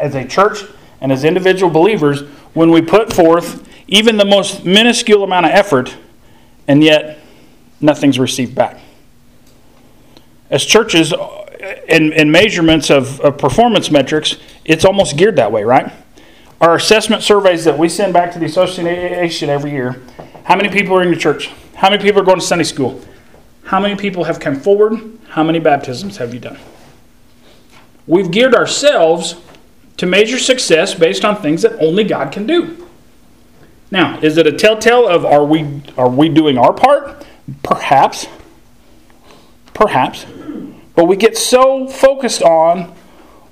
as 0.00 0.14
a 0.14 0.26
church 0.26 0.64
and 1.02 1.12
as 1.12 1.22
individual 1.22 1.70
believers 1.70 2.22
when 2.54 2.70
we 2.70 2.80
put 2.80 3.12
forth 3.12 3.68
even 3.88 4.16
the 4.16 4.24
most 4.24 4.64
minuscule 4.64 5.22
amount 5.22 5.46
of 5.46 5.52
effort, 5.52 5.94
and 6.66 6.82
yet 6.82 7.18
nothing's 7.80 8.18
received 8.18 8.54
back. 8.54 8.80
As 10.50 10.64
churches, 10.64 11.12
in, 11.88 12.12
in 12.14 12.30
measurements 12.30 12.90
of, 12.90 13.20
of 13.20 13.36
performance 13.36 13.90
metrics, 13.90 14.36
it's 14.64 14.84
almost 14.84 15.16
geared 15.16 15.36
that 15.36 15.52
way, 15.52 15.62
right? 15.62 15.92
Our 16.60 16.76
assessment 16.76 17.22
surveys 17.22 17.64
that 17.64 17.78
we 17.78 17.88
send 17.88 18.12
back 18.12 18.32
to 18.32 18.38
the 18.38 18.46
association 18.46 19.50
every 19.50 19.72
year 19.72 20.02
how 20.46 20.54
many 20.54 20.68
people 20.68 20.96
are 20.96 21.02
in 21.02 21.08
your 21.08 21.18
church? 21.18 21.50
How 21.74 21.90
many 21.90 22.00
people 22.00 22.22
are 22.22 22.24
going 22.24 22.38
to 22.38 22.44
Sunday 22.44 22.62
school? 22.62 23.00
How 23.64 23.80
many 23.80 23.96
people 23.96 24.22
have 24.24 24.38
come 24.38 24.54
forward? 24.54 25.18
How 25.30 25.42
many 25.42 25.58
baptisms 25.58 26.18
have 26.18 26.32
you 26.32 26.38
done? 26.38 26.56
We've 28.06 28.30
geared 28.30 28.54
ourselves 28.54 29.34
to 29.96 30.06
measure 30.06 30.38
success 30.38 30.94
based 30.94 31.24
on 31.24 31.42
things 31.42 31.62
that 31.62 31.72
only 31.82 32.04
God 32.04 32.30
can 32.30 32.46
do. 32.46 32.86
Now, 33.90 34.20
is 34.20 34.36
it 34.36 34.46
a 34.46 34.52
telltale 34.52 35.08
of 35.08 35.24
are 35.24 35.44
we 35.44 35.82
are 35.98 36.08
we 36.08 36.28
doing 36.28 36.58
our 36.58 36.72
part? 36.72 37.26
Perhaps. 37.64 38.28
Perhaps. 39.74 40.26
But 40.94 41.06
we 41.06 41.16
get 41.16 41.36
so 41.36 41.88
focused 41.88 42.40
on 42.42 42.94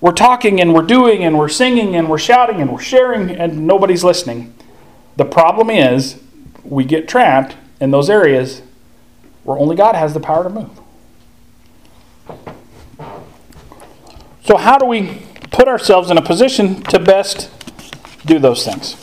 we're 0.05 0.13
talking 0.13 0.61
and 0.61 0.75
we're 0.75 0.83
doing 0.83 1.25
and 1.25 1.39
we're 1.39 1.49
singing 1.49 1.97
and 1.97 2.11
we're 2.11 2.19
shouting 2.19 2.61
and 2.61 2.71
we're 2.71 2.79
sharing 2.79 3.31
and 3.31 3.67
nobody's 3.67 4.05
listening. 4.05 4.55
The 5.17 5.25
problem 5.25 5.71
is 5.71 6.21
we 6.63 6.85
get 6.85 7.09
trapped 7.09 7.57
in 7.81 7.91
those 7.91 8.11
areas 8.11 8.61
where 9.45 9.57
only 9.57 9.75
God 9.75 9.95
has 9.95 10.13
the 10.13 10.21
power 10.21 10.45
to 10.45 10.51
move. 10.51 10.79
So, 14.45 14.59
how 14.59 14.77
do 14.77 14.85
we 14.85 15.23
put 15.51 15.69
ourselves 15.69 16.11
in 16.11 16.19
a 16.19 16.23
position 16.23 16.83
to 16.83 16.99
best 16.99 17.51
do 18.27 18.39
those 18.39 18.63
things? 18.63 19.03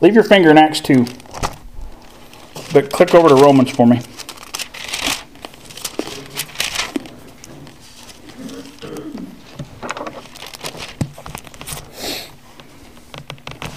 Leave 0.00 0.16
your 0.16 0.24
finger 0.24 0.50
in 0.50 0.58
Acts 0.58 0.80
2, 0.80 1.06
but 2.72 2.92
click 2.92 3.14
over 3.14 3.28
to 3.28 3.36
Romans 3.36 3.70
for 3.70 3.86
me. 3.86 4.00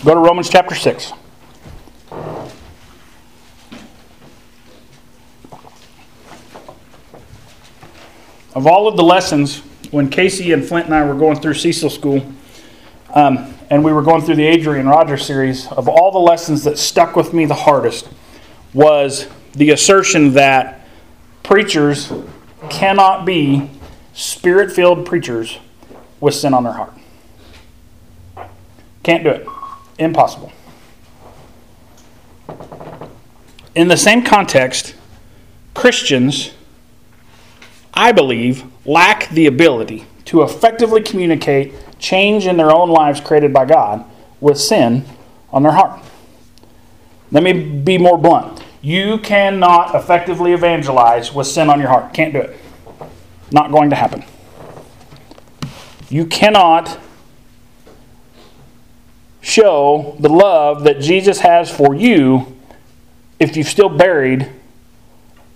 Go 0.03 0.15
to 0.15 0.19
Romans 0.19 0.49
chapter 0.49 0.73
6. 0.73 1.13
Of 8.55 8.65
all 8.65 8.87
of 8.87 8.97
the 8.97 9.03
lessons, 9.03 9.59
when 9.91 10.09
Casey 10.09 10.53
and 10.53 10.65
Flint 10.65 10.87
and 10.87 10.95
I 10.95 11.05
were 11.05 11.13
going 11.13 11.39
through 11.39 11.53
Cecil 11.53 11.91
School, 11.91 12.25
um, 13.13 13.53
and 13.69 13.83
we 13.83 13.93
were 13.93 14.01
going 14.01 14.23
through 14.23 14.37
the 14.37 14.47
Adrian 14.47 14.87
Rogers 14.87 15.23
series, 15.23 15.67
of 15.67 15.87
all 15.87 16.11
the 16.11 16.17
lessons 16.17 16.63
that 16.63 16.79
stuck 16.79 17.15
with 17.15 17.31
me 17.31 17.45
the 17.45 17.53
hardest 17.53 18.09
was 18.73 19.27
the 19.53 19.69
assertion 19.69 20.33
that 20.33 20.87
preachers 21.43 22.11
cannot 22.71 23.23
be 23.23 23.69
spirit 24.15 24.71
filled 24.71 25.05
preachers 25.05 25.59
with 26.19 26.33
sin 26.33 26.55
on 26.55 26.63
their 26.63 26.73
heart. 26.73 26.93
Can't 29.03 29.23
do 29.23 29.29
it. 29.29 29.47
Impossible. 30.01 30.51
In 33.75 33.87
the 33.87 33.97
same 33.97 34.23
context, 34.23 34.95
Christians, 35.75 36.53
I 37.93 38.11
believe, 38.11 38.63
lack 38.83 39.29
the 39.29 39.45
ability 39.45 40.05
to 40.25 40.41
effectively 40.41 41.03
communicate 41.03 41.73
change 41.99 42.47
in 42.47 42.57
their 42.57 42.71
own 42.71 42.89
lives 42.89 43.21
created 43.21 43.53
by 43.53 43.65
God 43.65 44.03
with 44.39 44.59
sin 44.59 45.05
on 45.51 45.61
their 45.61 45.73
heart. 45.73 46.03
Let 47.31 47.43
me 47.43 47.53
be 47.53 47.99
more 47.99 48.17
blunt. 48.17 48.63
You 48.81 49.19
cannot 49.19 49.93
effectively 49.93 50.53
evangelize 50.53 51.31
with 51.31 51.45
sin 51.45 51.69
on 51.69 51.79
your 51.79 51.89
heart. 51.89 52.11
Can't 52.13 52.33
do 52.33 52.39
it. 52.39 52.57
Not 53.51 53.71
going 53.71 53.91
to 53.91 53.95
happen. 53.95 54.23
You 56.09 56.25
cannot 56.25 56.99
show 59.41 60.15
the 60.19 60.29
love 60.29 60.83
that 60.83 61.01
Jesus 61.01 61.39
has 61.39 61.69
for 61.69 61.93
you 61.95 62.55
if 63.39 63.57
you've 63.57 63.67
still 63.67 63.89
buried 63.89 64.49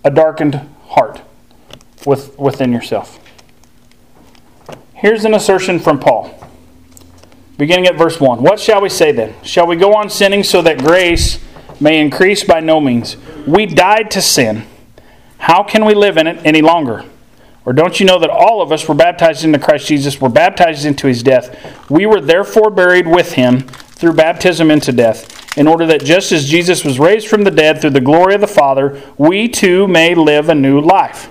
a 0.04 0.10
darkened 0.10 0.60
heart 0.88 1.22
with, 2.04 2.38
within 2.38 2.72
yourself. 2.72 3.20
Here's 4.94 5.24
an 5.24 5.34
assertion 5.34 5.78
from 5.78 6.00
Paul, 6.00 6.32
beginning 7.58 7.86
at 7.86 7.96
verse 7.96 8.20
1. 8.20 8.42
What 8.42 8.58
shall 8.58 8.80
we 8.80 8.88
say 8.88 9.12
then? 9.12 9.34
Shall 9.42 9.66
we 9.66 9.76
go 9.76 9.94
on 9.94 10.10
sinning 10.10 10.42
so 10.42 10.62
that 10.62 10.78
grace 10.78 11.38
may 11.80 12.00
increase? 12.00 12.42
By 12.42 12.60
no 12.60 12.80
means. 12.80 13.16
We 13.46 13.66
died 13.66 14.10
to 14.12 14.22
sin. 14.22 14.64
How 15.38 15.62
can 15.62 15.84
we 15.84 15.94
live 15.94 16.16
in 16.16 16.26
it 16.26 16.44
any 16.44 16.62
longer? 16.62 17.04
Or 17.66 17.72
don't 17.72 17.98
you 17.98 18.06
know 18.06 18.20
that 18.20 18.30
all 18.30 18.62
of 18.62 18.70
us 18.70 18.88
were 18.88 18.94
baptized 18.94 19.44
into 19.44 19.58
Christ 19.58 19.88
Jesus, 19.88 20.20
were 20.20 20.28
baptized 20.28 20.86
into 20.86 21.08
his 21.08 21.24
death? 21.24 21.90
We 21.90 22.06
were 22.06 22.20
therefore 22.20 22.70
buried 22.70 23.08
with 23.08 23.32
him 23.32 23.62
through 23.62 24.12
baptism 24.12 24.70
into 24.70 24.92
death, 24.92 25.58
in 25.58 25.66
order 25.66 25.84
that 25.86 26.04
just 26.04 26.30
as 26.30 26.48
Jesus 26.48 26.84
was 26.84 27.00
raised 27.00 27.26
from 27.26 27.42
the 27.42 27.50
dead 27.50 27.80
through 27.80 27.90
the 27.90 28.00
glory 28.00 28.36
of 28.36 28.40
the 28.40 28.46
Father, 28.46 29.02
we 29.18 29.48
too 29.48 29.88
may 29.88 30.14
live 30.14 30.48
a 30.48 30.54
new 30.54 30.80
life. 30.80 31.28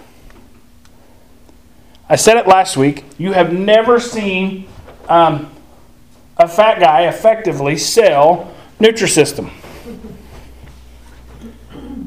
I 2.09 2.17
said 2.17 2.35
it 2.35 2.47
last 2.47 2.75
week. 2.75 3.05
You 3.17 3.31
have 3.31 3.53
never 3.53 3.99
seen 3.99 4.67
um, 5.07 5.51
a 6.37 6.49
fat 6.49 6.79
guy 6.79 7.07
effectively 7.07 7.77
sell 7.77 8.53
Nutrisystem. 8.79 9.51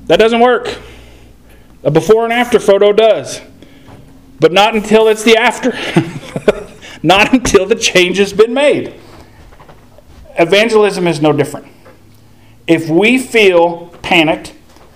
That 0.06 0.18
doesn't 0.18 0.40
work. 0.40 0.78
A 1.82 1.90
before 1.90 2.24
and 2.24 2.32
after 2.32 2.60
photo 2.60 2.92
does. 2.92 3.40
But 4.40 4.52
not 4.52 4.74
until 4.74 5.08
it's 5.08 5.24
the 5.24 5.36
after. 5.36 5.72
not 7.02 7.32
until 7.32 7.66
the 7.66 7.74
change 7.74 8.18
has 8.18 8.32
been 8.32 8.54
made. 8.54 8.94
Evangelism 10.38 11.06
is 11.06 11.20
no 11.20 11.32
different. 11.32 11.66
If 12.66 12.88
we 12.88 13.18
feel 13.18 13.88
panicked, 14.02 14.54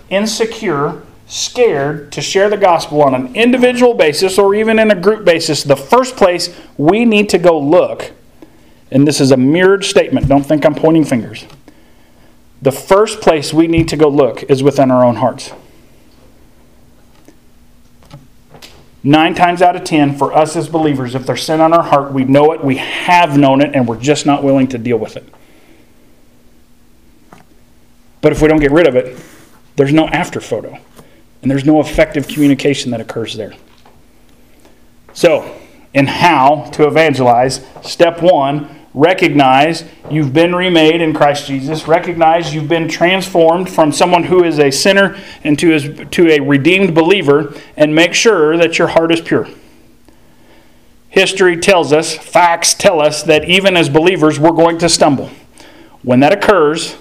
insecure, 0.09 1.03
scared 1.27 2.11
to 2.11 2.21
share 2.21 2.49
the 2.49 2.57
gospel 2.57 3.01
on 3.01 3.15
an 3.15 3.35
individual 3.35 3.93
basis 3.93 4.37
or 4.37 4.53
even 4.55 4.79
in 4.79 4.91
a 4.91 4.95
group 4.95 5.25
basis, 5.25 5.63
the 5.63 5.75
first 5.75 6.15
place 6.15 6.55
we 6.77 7.03
need 7.03 7.29
to 7.29 7.37
go 7.37 7.59
look, 7.59 8.11
and 8.91 9.07
this 9.07 9.19
is 9.19 9.31
a 9.31 9.37
mirrored 9.37 9.83
statement, 9.83 10.27
don't 10.27 10.45
think 10.45 10.65
I'm 10.65 10.75
pointing 10.75 11.03
fingers. 11.03 11.45
The 12.61 12.71
first 12.71 13.19
place 13.19 13.53
we 13.53 13.67
need 13.67 13.89
to 13.89 13.97
go 13.97 14.07
look 14.07 14.43
is 14.43 14.63
within 14.63 14.91
our 14.91 15.03
own 15.03 15.15
hearts. 15.15 15.51
Nine 19.03 19.35
times 19.35 19.61
out 19.61 19.75
of 19.75 19.83
ten, 19.83 20.17
for 20.17 20.33
us 20.33 20.55
as 20.55 20.69
believers, 20.69 21.13
if 21.13 21.25
there's 21.25 21.43
sin 21.43 21.59
on 21.59 21.73
our 21.73 21.83
heart, 21.83 22.13
we 22.13 22.23
know 22.23 22.53
it, 22.53 22.63
we 22.63 22.77
have 22.77 23.37
known 23.37 23.61
it, 23.61 23.75
and 23.75 23.85
we're 23.85 23.99
just 23.99 24.25
not 24.25 24.43
willing 24.43 24.67
to 24.69 24.77
deal 24.77 24.97
with 24.97 25.17
it. 25.17 25.27
But 28.21 28.31
if 28.31 28.41
we 28.41 28.47
don't 28.47 28.61
get 28.61 28.71
rid 28.71 28.87
of 28.87 28.95
it, 28.95 29.21
there's 29.75 29.91
no 29.91 30.07
after 30.07 30.39
photo, 30.39 30.79
and 31.41 31.51
there's 31.51 31.65
no 31.65 31.81
effective 31.81 32.29
communication 32.29 32.91
that 32.91 33.01
occurs 33.01 33.35
there. 33.35 33.53
So, 35.13 35.53
in 35.93 36.07
how 36.07 36.69
to 36.71 36.87
evangelize, 36.87 37.65
step 37.83 38.21
one 38.21 38.82
recognize 38.93 39.83
you've 40.09 40.33
been 40.33 40.53
remade 40.53 41.01
in 41.01 41.13
Christ 41.13 41.47
Jesus. 41.47 41.87
Recognize 41.87 42.53
you've 42.53 42.67
been 42.67 42.87
transformed 42.87 43.69
from 43.69 43.91
someone 43.91 44.23
who 44.23 44.43
is 44.43 44.59
a 44.59 44.71
sinner 44.71 45.17
into 45.43 45.69
his, 45.69 46.09
to 46.11 46.29
a 46.29 46.39
redeemed 46.39 46.93
believer, 46.93 47.55
and 47.75 47.95
make 47.95 48.13
sure 48.13 48.57
that 48.57 48.77
your 48.77 48.89
heart 48.89 49.11
is 49.11 49.21
pure. 49.21 49.47
History 51.09 51.57
tells 51.57 51.93
us, 51.93 52.15
facts 52.15 52.73
tell 52.73 53.01
us, 53.01 53.23
that 53.23 53.45
even 53.45 53.77
as 53.77 53.89
believers, 53.89 54.39
we're 54.39 54.51
going 54.51 54.77
to 54.79 54.89
stumble. 54.89 55.29
When 56.01 56.19
that 56.19 56.33
occurs, 56.33 56.97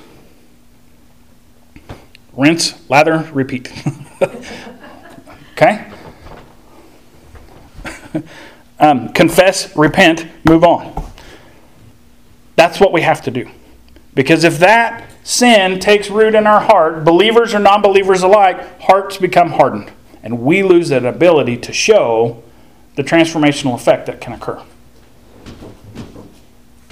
rinse, 2.34 2.74
lather, 2.88 3.28
repeat. 3.32 3.72
okay? 5.52 5.90
um, 8.78 9.08
confess, 9.10 9.74
repent, 9.76 10.26
move 10.44 10.64
on. 10.64 11.11
That's 12.62 12.78
what 12.78 12.92
we 12.92 13.00
have 13.00 13.20
to 13.22 13.32
do. 13.32 13.50
Because 14.14 14.44
if 14.44 14.60
that 14.60 15.10
sin 15.24 15.80
takes 15.80 16.08
root 16.08 16.36
in 16.36 16.46
our 16.46 16.60
heart, 16.60 17.04
believers 17.04 17.54
or 17.54 17.58
non 17.58 17.82
believers 17.82 18.22
alike, 18.22 18.80
hearts 18.82 19.16
become 19.16 19.50
hardened. 19.50 19.90
And 20.22 20.42
we 20.42 20.62
lose 20.62 20.88
that 20.90 21.04
ability 21.04 21.56
to 21.56 21.72
show 21.72 22.40
the 22.94 23.02
transformational 23.02 23.74
effect 23.74 24.06
that 24.06 24.20
can 24.20 24.32
occur. 24.32 24.62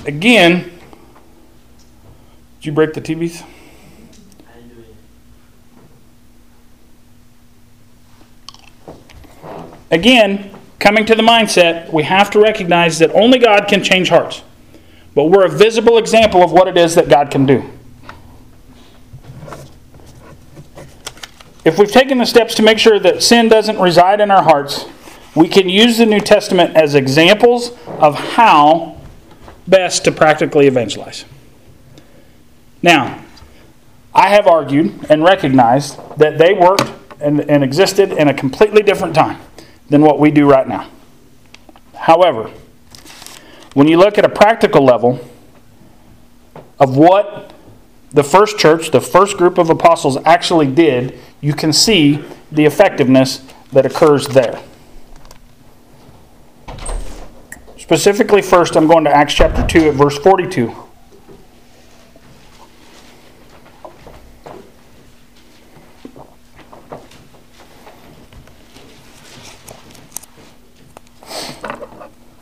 Again, 0.07 0.73
did 2.59 2.67
you 2.67 2.73
break 2.73 2.93
the 2.93 3.00
TVs? 3.00 3.47
Again, 9.93 10.50
coming 10.81 11.07
to 11.07 11.15
the 11.15 11.23
mindset, 11.23 11.93
we 11.93 12.03
have 12.03 12.29
to 12.31 12.41
recognize 12.41 12.99
that 12.99 13.12
only 13.15 13.39
God 13.39 13.69
can 13.69 13.85
change 13.85 14.09
hearts. 14.09 14.43
But 15.14 15.25
we're 15.25 15.45
a 15.45 15.50
visible 15.50 15.99
example 15.99 16.43
of 16.43 16.52
what 16.52 16.69
it 16.69 16.76
is 16.76 16.95
that 16.95 17.09
God 17.09 17.31
can 17.31 17.47
do. 17.47 17.69
If 21.64 21.79
we've 21.79 21.93
taken 21.93 22.19
the 22.19 22.25
steps 22.25 22.55
to 22.55 22.62
make 22.62 22.79
sure 22.79 22.99
that 22.99 23.23
sin 23.23 23.49
doesn't 23.49 23.79
reside 23.79 24.21
in 24.21 24.31
our 24.31 24.43
hearts, 24.43 24.87
we 25.35 25.47
can 25.47 25.69
use 25.69 25.99
the 25.99 26.07
New 26.07 26.21
Testament 26.21 26.76
as 26.76 26.95
examples 26.95 27.73
of 27.87 28.14
how 28.14 28.99
best 29.69 30.05
to 30.05 30.12
practically 30.12 30.67
evangelize. 30.67 31.25
Now, 32.83 33.23
I 34.14 34.29
have 34.31 34.47
argued 34.47 35.07
and 35.09 35.23
recognized 35.23 35.99
that 36.19 36.38
they 36.38 36.55
worked 36.55 36.90
and, 37.21 37.40
and 37.43 37.62
existed 37.62 38.12
in 38.12 38.29
a 38.29 38.35
completely 38.35 38.83
different 38.83 39.14
time 39.14 39.40
than 39.88 40.02
what 40.02 40.19
we 40.19 40.31
do 40.31 40.49
right 40.49 40.67
now. 40.67 40.88
However, 41.95 42.50
when 43.75 43.89
you 43.89 43.97
look 43.97 44.19
at 44.19 44.25
a 44.25 44.29
practical 44.29 44.85
level 44.85 45.21
of 46.79 46.97
what 46.97 47.53
the 48.12 48.25
first 48.25 48.59
church, 48.59 48.91
the 48.91 49.00
first 49.00 49.37
group 49.37 49.59
of 49.59 49.71
apostles 49.71 50.19
actually 50.25 50.67
did, 50.67 51.19
you 51.41 51.55
can 51.55 51.73
see 51.73 52.25
the 52.50 52.65
effectiveness 52.65 53.45
that 53.73 53.87
occurs 53.87 54.27
there. 54.29 54.61
Specifically, 57.77 58.43
first, 58.43 58.77
I'm 58.77 58.87
going 58.87 59.05
to 59.05 59.11
Acts 59.11 59.35
chapter 59.35 59.67
2 59.67 59.89
at 59.89 59.95
verse 59.95 60.19
42. 60.19 60.89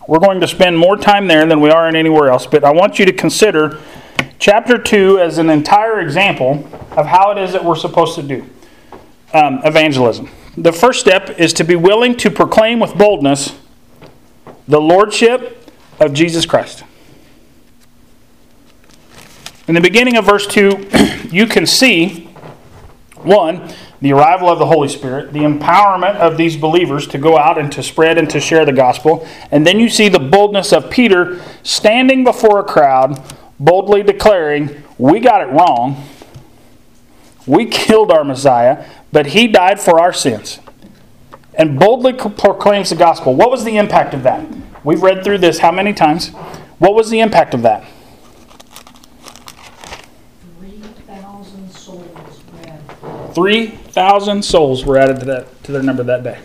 We're 0.08 0.20
going 0.20 0.40
to 0.40 0.48
spend 0.48 0.78
more 0.78 0.96
time 0.96 1.28
there 1.28 1.44
than 1.44 1.60
we 1.60 1.68
are 1.68 1.86
in 1.86 1.94
anywhere 1.94 2.30
else, 2.30 2.46
but 2.46 2.64
I 2.64 2.72
want 2.72 2.98
you 2.98 3.04
to 3.04 3.12
consider 3.12 3.78
chapter 4.38 4.78
2 4.78 5.18
as 5.18 5.36
an 5.36 5.50
entire 5.50 6.00
example 6.00 6.66
of 6.92 7.04
how 7.04 7.30
it 7.30 7.36
is 7.36 7.52
that 7.52 7.62
we're 7.62 7.76
supposed 7.76 8.14
to 8.14 8.22
do 8.22 8.48
um, 9.34 9.60
evangelism. 9.64 10.30
The 10.56 10.72
first 10.72 11.00
step 11.00 11.38
is 11.38 11.52
to 11.52 11.62
be 11.62 11.76
willing 11.76 12.16
to 12.16 12.30
proclaim 12.30 12.80
with 12.80 12.94
boldness 12.94 13.58
the 14.66 14.80
lordship 14.80 15.70
of 16.00 16.14
Jesus 16.14 16.46
Christ. 16.46 16.84
In 19.66 19.74
the 19.74 19.82
beginning 19.82 20.16
of 20.16 20.24
verse 20.24 20.46
2, 20.46 20.88
you 21.30 21.46
can 21.46 21.66
see 21.66 22.27
one, 23.24 23.72
the 24.00 24.12
arrival 24.12 24.48
of 24.48 24.58
the 24.58 24.66
Holy 24.66 24.88
Spirit, 24.88 25.32
the 25.32 25.40
empowerment 25.40 26.16
of 26.16 26.36
these 26.36 26.56
believers 26.56 27.06
to 27.08 27.18
go 27.18 27.36
out 27.36 27.58
and 27.58 27.70
to 27.72 27.82
spread 27.82 28.18
and 28.18 28.28
to 28.30 28.40
share 28.40 28.64
the 28.64 28.72
gospel. 28.72 29.26
And 29.50 29.66
then 29.66 29.80
you 29.80 29.88
see 29.88 30.08
the 30.08 30.18
boldness 30.18 30.72
of 30.72 30.90
Peter 30.90 31.40
standing 31.62 32.24
before 32.24 32.60
a 32.60 32.64
crowd, 32.64 33.22
boldly 33.58 34.02
declaring, 34.02 34.82
We 34.98 35.20
got 35.20 35.42
it 35.42 35.52
wrong. 35.52 36.04
We 37.46 37.66
killed 37.66 38.12
our 38.12 38.24
Messiah, 38.24 38.84
but 39.10 39.28
he 39.28 39.48
died 39.48 39.80
for 39.80 40.00
our 40.00 40.12
sins. 40.12 40.60
And 41.54 41.78
boldly 41.78 42.12
proclaims 42.12 42.90
the 42.90 42.96
gospel. 42.96 43.34
What 43.34 43.50
was 43.50 43.64
the 43.64 43.78
impact 43.78 44.14
of 44.14 44.22
that? 44.22 44.46
We've 44.84 45.02
read 45.02 45.24
through 45.24 45.38
this 45.38 45.58
how 45.58 45.72
many 45.72 45.92
times? 45.92 46.28
What 46.78 46.94
was 46.94 47.10
the 47.10 47.20
impact 47.20 47.54
of 47.54 47.62
that? 47.62 47.84
3,000 53.38 54.44
souls 54.44 54.84
were 54.84 54.98
added 54.98 55.20
to, 55.20 55.24
that, 55.26 55.62
to 55.62 55.70
their 55.70 55.80
number 55.80 56.02
that 56.02 56.24
day. 56.24 56.40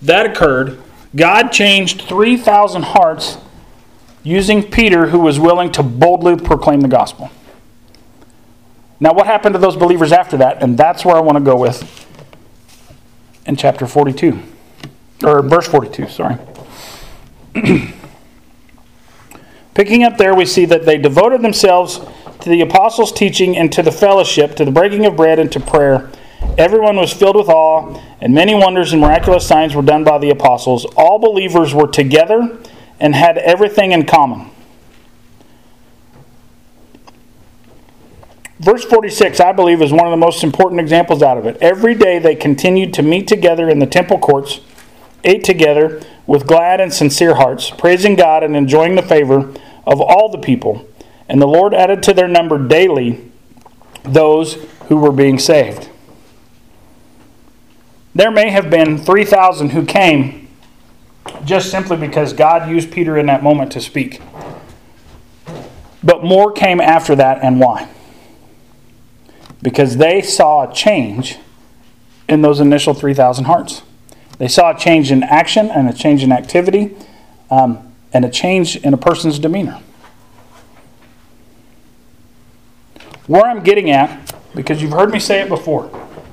That 0.00 0.24
occurred. 0.24 0.82
God 1.14 1.48
changed 1.48 2.00
3,000 2.00 2.84
hearts 2.84 3.36
using 4.22 4.62
Peter, 4.62 5.08
who 5.08 5.18
was 5.18 5.38
willing 5.38 5.70
to 5.72 5.82
boldly 5.82 6.36
proclaim 6.36 6.80
the 6.80 6.88
gospel. 6.88 7.30
Now, 8.98 9.12
what 9.12 9.26
happened 9.26 9.52
to 9.52 9.58
those 9.58 9.76
believers 9.76 10.10
after 10.10 10.38
that? 10.38 10.62
And 10.62 10.78
that's 10.78 11.04
where 11.04 11.16
I 11.16 11.20
want 11.20 11.36
to 11.36 11.44
go 11.44 11.56
with 11.56 12.06
in 13.44 13.56
chapter 13.56 13.86
42, 13.86 14.40
or 15.22 15.42
verse 15.42 15.68
42, 15.68 16.08
sorry. 16.08 16.38
Picking 19.74 20.02
up 20.04 20.16
there, 20.16 20.34
we 20.34 20.46
see 20.46 20.64
that 20.64 20.86
they 20.86 20.96
devoted 20.96 21.42
themselves 21.42 22.00
to 22.42 22.50
the 22.50 22.60
apostles' 22.60 23.12
teaching 23.12 23.56
and 23.56 23.72
to 23.72 23.82
the 23.82 23.92
fellowship, 23.92 24.56
to 24.56 24.64
the 24.64 24.70
breaking 24.70 25.06
of 25.06 25.16
bread 25.16 25.38
and 25.38 25.50
to 25.52 25.60
prayer. 25.60 26.10
Everyone 26.56 26.96
was 26.96 27.12
filled 27.12 27.36
with 27.36 27.48
awe, 27.48 28.00
and 28.20 28.34
many 28.34 28.54
wonders 28.54 28.92
and 28.92 29.00
miraculous 29.00 29.46
signs 29.46 29.74
were 29.74 29.82
done 29.82 30.04
by 30.04 30.18
the 30.18 30.30
apostles. 30.30 30.84
All 30.96 31.18
believers 31.18 31.74
were 31.74 31.86
together 31.86 32.58
and 32.98 33.14
had 33.14 33.38
everything 33.38 33.92
in 33.92 34.06
common. 34.06 34.50
Verse 38.58 38.84
46, 38.84 39.40
I 39.40 39.52
believe, 39.52 39.80
is 39.80 39.90
one 39.90 40.06
of 40.06 40.10
the 40.10 40.18
most 40.18 40.44
important 40.44 40.82
examples 40.82 41.22
out 41.22 41.38
of 41.38 41.46
it. 41.46 41.56
Every 41.62 41.94
day 41.94 42.18
they 42.18 42.36
continued 42.36 42.92
to 42.94 43.02
meet 43.02 43.26
together 43.26 43.70
in 43.70 43.78
the 43.78 43.86
temple 43.86 44.18
courts, 44.18 44.60
ate 45.24 45.44
together 45.44 46.02
with 46.26 46.46
glad 46.46 46.78
and 46.78 46.92
sincere 46.92 47.36
hearts, 47.36 47.70
praising 47.70 48.16
God 48.16 48.44
and 48.44 48.54
enjoying 48.54 48.96
the 48.96 49.02
favor 49.02 49.54
of 49.86 50.02
all 50.02 50.28
the 50.28 50.38
people. 50.38 50.86
And 51.30 51.40
the 51.40 51.46
Lord 51.46 51.72
added 51.74 52.02
to 52.02 52.12
their 52.12 52.26
number 52.26 52.58
daily 52.58 53.30
those 54.02 54.54
who 54.88 54.96
were 54.96 55.12
being 55.12 55.38
saved. 55.38 55.88
There 58.16 58.32
may 58.32 58.50
have 58.50 58.68
been 58.68 58.98
3,000 58.98 59.70
who 59.70 59.86
came 59.86 60.48
just 61.44 61.70
simply 61.70 61.96
because 61.96 62.32
God 62.32 62.68
used 62.68 62.90
Peter 62.90 63.16
in 63.16 63.26
that 63.26 63.44
moment 63.44 63.70
to 63.72 63.80
speak. 63.80 64.20
But 66.02 66.24
more 66.24 66.50
came 66.50 66.80
after 66.80 67.14
that, 67.14 67.38
and 67.44 67.60
why? 67.60 67.88
Because 69.62 69.98
they 69.98 70.22
saw 70.22 70.68
a 70.68 70.74
change 70.74 71.38
in 72.28 72.42
those 72.42 72.58
initial 72.58 72.92
3,000 72.92 73.44
hearts. 73.44 73.82
They 74.38 74.48
saw 74.48 74.74
a 74.74 74.78
change 74.78 75.12
in 75.12 75.22
action 75.22 75.70
and 75.70 75.88
a 75.88 75.92
change 75.92 76.24
in 76.24 76.32
activity 76.32 76.96
um, 77.52 77.94
and 78.12 78.24
a 78.24 78.30
change 78.30 78.74
in 78.78 78.92
a 78.92 78.98
person's 78.98 79.38
demeanor. 79.38 79.80
Where 83.30 83.44
I'm 83.44 83.62
getting 83.62 83.92
at, 83.92 84.34
because 84.56 84.82
you've 84.82 84.90
heard 84.90 85.12
me 85.12 85.20
say 85.20 85.40
it 85.40 85.48
before, 85.48 85.88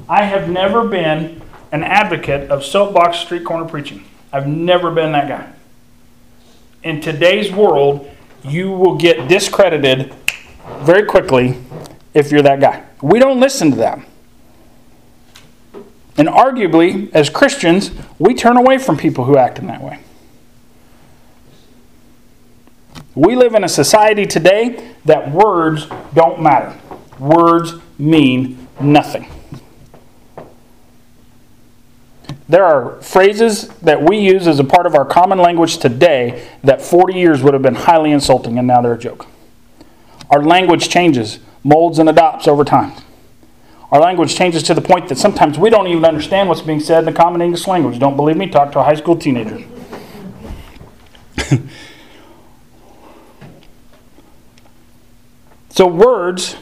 I 0.10 0.24
have 0.24 0.50
never 0.50 0.88
been 0.88 1.44
an 1.72 1.84
advocate 1.84 2.50
of 2.50 2.66
soapbox 2.66 3.20
street 3.20 3.46
corner 3.46 3.66
preaching. 3.66 4.04
I've 4.34 4.48
never 4.48 4.90
been 4.90 5.12
that 5.12 5.28
guy. 5.28 5.54
In 6.82 7.00
today's 7.00 7.52
world, 7.52 8.10
you 8.44 8.72
will 8.72 8.96
get 8.96 9.28
discredited 9.28 10.12
very 10.80 11.06
quickly 11.06 11.60
if 12.16 12.32
you're 12.32 12.42
that 12.42 12.60
guy. 12.60 12.84
We 13.04 13.20
don't 13.20 13.40
listen 13.40 13.70
to 13.70 13.78
that. 13.78 14.00
And 16.18 16.28
arguably, 16.28 17.12
as 17.14 17.30
Christians, 17.30 17.92
we 18.18 18.34
turn 18.34 18.58
away 18.58 18.80
from 18.80 18.98
people 18.98 19.26
who 19.26 19.38
act 19.38 19.60
in 19.60 19.68
that 19.68 19.84
way. 19.84 20.00
We 23.18 23.36
live 23.36 23.56
in 23.56 23.64
a 23.64 23.70
society 23.70 24.28
today 24.28 24.94
that 25.06 25.32
words 25.32 25.88
don't 26.14 26.40
matter 26.40 26.80
words 27.18 27.74
mean 27.98 28.68
nothing. 28.80 29.28
There 32.48 32.64
are 32.64 33.02
phrases 33.02 33.70
that 33.80 34.04
we 34.08 34.20
use 34.20 34.48
as 34.48 34.60
a 34.60 34.64
part 34.64 34.86
of 34.86 34.94
our 34.94 35.04
common 35.04 35.40
language 35.40 35.80
today 35.80 36.48
that 36.64 36.80
40 36.80 37.16
years 37.16 37.42
would 37.42 37.56
have 37.56 37.64
been 37.64 37.74
highly 37.74 38.12
insulting, 38.12 38.60
and 38.60 38.68
now 38.68 38.82
they're 38.82 38.94
a 38.94 39.00
joke. 39.00 39.26
Our 40.30 40.44
language 40.44 40.88
changes, 40.88 41.40
molds, 41.64 41.98
and 41.98 42.08
adopts 42.08 42.48
over 42.48 42.64
time. 42.64 42.94
Our 43.92 44.00
language 44.00 44.36
changes 44.36 44.62
to 44.64 44.76
the 44.76 44.82
point 44.82 45.10
that 45.10 45.18
sometimes 45.18 45.58
we 45.58 45.72
don't 45.72 45.88
even 45.88 46.06
understand 46.06 46.50
what's 46.50 46.62
being 46.62 46.82
said 46.82 47.00
in 47.00 47.06
the 47.06 47.14
common 47.14 47.42
English 47.42 47.66
language. 47.66 47.98
Don't 47.98 48.16
believe 48.16 48.38
me? 48.38 48.48
Talk 48.48 48.72
to 48.74 48.80
a 48.80 48.84
high 48.84 48.96
school 48.96 49.18
teenager. 49.18 49.66
so, 55.78 55.86
words 55.86 56.56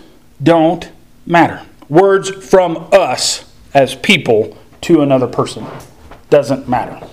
don't 0.43 0.91
matter. 1.25 1.61
Words 1.87 2.29
from 2.29 2.89
us 2.91 3.49
as 3.73 3.95
people 3.95 4.57
to 4.81 5.03
another 5.03 5.25
person 5.25 5.65
doesn't 6.29 6.67
matter. 6.67 7.07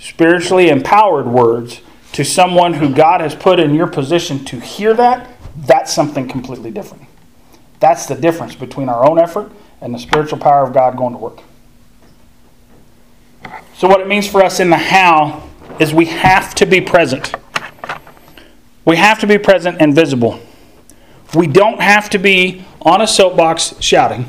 Spiritually 0.00 0.68
empowered 0.68 1.28
words 1.28 1.80
to 2.10 2.24
someone 2.24 2.74
who 2.74 2.92
God 2.92 3.20
has 3.20 3.36
put 3.36 3.60
in 3.60 3.72
your 3.72 3.86
position 3.86 4.44
to 4.46 4.58
hear 4.58 4.92
that, 4.94 5.30
that's 5.58 5.92
something 5.92 6.26
completely 6.26 6.72
different. 6.72 7.04
That's 7.78 8.06
the 8.06 8.16
difference 8.16 8.56
between 8.56 8.88
our 8.88 9.08
own 9.08 9.20
effort 9.20 9.52
and 9.80 9.94
the 9.94 9.98
spiritual 10.00 10.38
power 10.40 10.66
of 10.66 10.74
God 10.74 10.96
going 10.96 11.12
to 11.12 11.20
work. 11.20 11.38
So, 13.76 13.86
what 13.86 14.00
it 14.00 14.08
means 14.08 14.26
for 14.26 14.42
us 14.42 14.58
in 14.58 14.70
the 14.70 14.76
how 14.76 15.48
is 15.78 15.94
we 15.94 16.06
have 16.06 16.52
to 16.56 16.66
be 16.66 16.80
present. 16.80 17.32
We 18.84 18.96
have 18.96 19.20
to 19.20 19.28
be 19.28 19.38
present 19.38 19.76
and 19.80 19.94
visible. 19.94 20.40
We 21.34 21.46
don't 21.46 21.80
have 21.80 22.10
to 22.10 22.18
be 22.18 22.64
on 22.82 23.00
a 23.00 23.06
soapbox 23.06 23.80
shouting. 23.80 24.26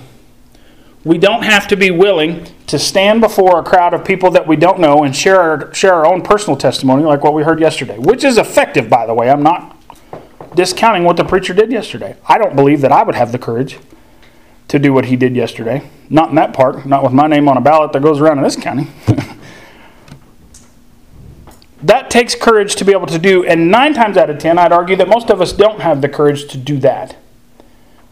We 1.04 1.18
don't 1.18 1.44
have 1.44 1.68
to 1.70 1.76
be 1.76 1.90
willing 1.90 2.46
to 2.68 2.78
stand 2.78 3.22
before 3.22 3.60
a 3.60 3.64
crowd 3.64 3.94
of 3.94 4.06
people 4.06 4.30
that 4.32 4.46
we 4.46 4.56
don't 4.56 4.80
know 4.80 5.04
and 5.04 5.16
share 5.16 5.42
our, 5.42 5.74
share 5.74 5.94
our 5.96 6.06
own 6.06 6.22
personal 6.22 6.56
testimony, 6.56 7.04
like 7.04 7.24
what 7.24 7.34
we 7.34 7.44
heard 7.44 7.60
yesterday, 7.60 7.98
which 7.98 8.24
is 8.24 8.38
effective, 8.38 8.88
by 8.88 9.08
the 9.08 9.14
way. 9.14 9.30
I'm 9.30 9.42
not 9.42 9.78
discounting 10.56 11.04
what 11.04 11.18
the 11.18 11.24
preacher 11.24 11.54
did 11.54 11.72
yesterday. 11.72 12.16
I 12.28 12.38
don't 12.38 12.56
believe 12.56 12.82
that 12.82 12.92
I 12.92 13.02
would 13.02 13.16
have 13.16 13.32
the 13.32 13.40
courage 13.40 13.80
to 14.68 14.78
do 14.78 14.94
what 14.94 15.06
he 15.06 15.16
did 15.16 15.36
yesterday. 15.36 15.90
Not 16.10 16.30
in 16.30 16.36
that 16.36 16.54
part, 16.54 16.86
not 16.86 17.04
with 17.04 17.14
my 17.14 17.28
name 17.28 17.50
on 17.50 17.58
a 17.58 17.62
ballot 17.62 17.94
that 17.94 18.04
goes 18.04 18.20
around 18.20 18.38
in 18.38 18.44
this 18.44 18.56
county. 18.56 18.88
that 21.84 22.10
takes 22.10 22.36
courage 22.36 22.76
to 22.76 22.86
be 22.86 22.92
able 22.92 23.08
to 23.08 23.20
do, 23.20 23.46
and 23.46 23.72
nine 23.72 23.94
times 23.94 24.18
out 24.18 24.30
of 24.30 24.38
ten, 24.38 24.58
I'd 24.58 24.72
argue 24.72 24.96
that 24.98 25.08
most 25.08 25.30
of 25.30 25.42
us 25.42 25.54
don't 25.54 25.82
have 25.82 26.02
the 26.02 26.10
courage 26.10 26.48
to 26.50 26.58
do 26.58 26.78
that. 26.80 27.18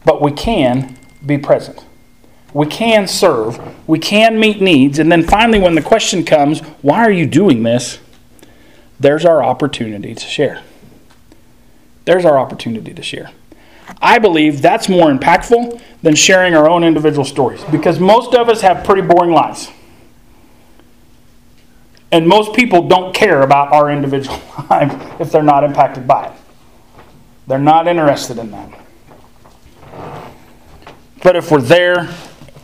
But 0.05 0.21
we 0.21 0.31
can 0.31 0.97
be 1.25 1.37
present. 1.37 1.85
We 2.53 2.65
can 2.65 3.07
serve. 3.07 3.59
We 3.87 3.99
can 3.99 4.39
meet 4.39 4.61
needs. 4.61 4.97
And 4.97 5.11
then 5.11 5.23
finally, 5.23 5.59
when 5.59 5.75
the 5.75 5.81
question 5.81 6.23
comes, 6.23 6.61
why 6.81 6.99
are 6.99 7.11
you 7.11 7.27
doing 7.27 7.63
this? 7.63 7.99
There's 8.99 9.23
our 9.25 9.43
opportunity 9.43 10.15
to 10.15 10.25
share. 10.25 10.63
There's 12.05 12.25
our 12.25 12.39
opportunity 12.39 12.93
to 12.93 13.03
share. 13.03 13.31
I 14.01 14.19
believe 14.19 14.61
that's 14.61 14.89
more 14.89 15.11
impactful 15.11 15.81
than 16.01 16.15
sharing 16.15 16.55
our 16.55 16.69
own 16.69 16.83
individual 16.83 17.25
stories 17.25 17.63
because 17.65 17.99
most 17.99 18.33
of 18.33 18.49
us 18.49 18.61
have 18.61 18.83
pretty 18.83 19.01
boring 19.01 19.31
lives. 19.31 19.69
And 22.11 22.27
most 22.27 22.53
people 22.53 22.87
don't 22.87 23.13
care 23.13 23.41
about 23.41 23.71
our 23.71 23.91
individual 23.91 24.41
lives 24.69 24.95
if 25.19 25.31
they're 25.31 25.43
not 25.43 25.63
impacted 25.63 26.07
by 26.07 26.27
it. 26.27 26.33
They're 27.47 27.59
not 27.59 27.87
interested 27.87 28.37
in 28.37 28.51
that. 28.51 28.85
But 31.21 31.35
if 31.35 31.51
we're 31.51 31.61
there, 31.61 32.09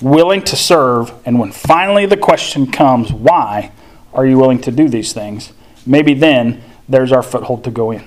willing 0.01 0.41
to 0.43 0.55
serve, 0.55 1.13
and 1.25 1.39
when 1.39 1.51
finally 1.51 2.05
the 2.05 2.17
question 2.17 2.71
comes, 2.71 3.11
why 3.11 3.71
are 4.13 4.25
you 4.25 4.37
willing 4.37 4.61
to 4.61 4.71
do 4.71 4.87
these 4.87 5.13
things? 5.13 5.53
Maybe 5.85 6.13
then 6.13 6.63
there's 6.87 7.11
our 7.11 7.23
foothold 7.23 7.63
to 7.65 7.71
go 7.71 7.91
in. 7.91 8.03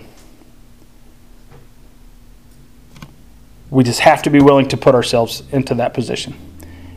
We 3.71 3.85
just 3.85 4.01
have 4.01 4.23
to 4.23 4.31
be 4.31 4.41
willing 4.41 4.69
to 4.69 4.77
put 4.77 4.95
ourselves 4.95 5.43
into 5.53 5.75
that 5.75 5.93
position. 5.93 6.35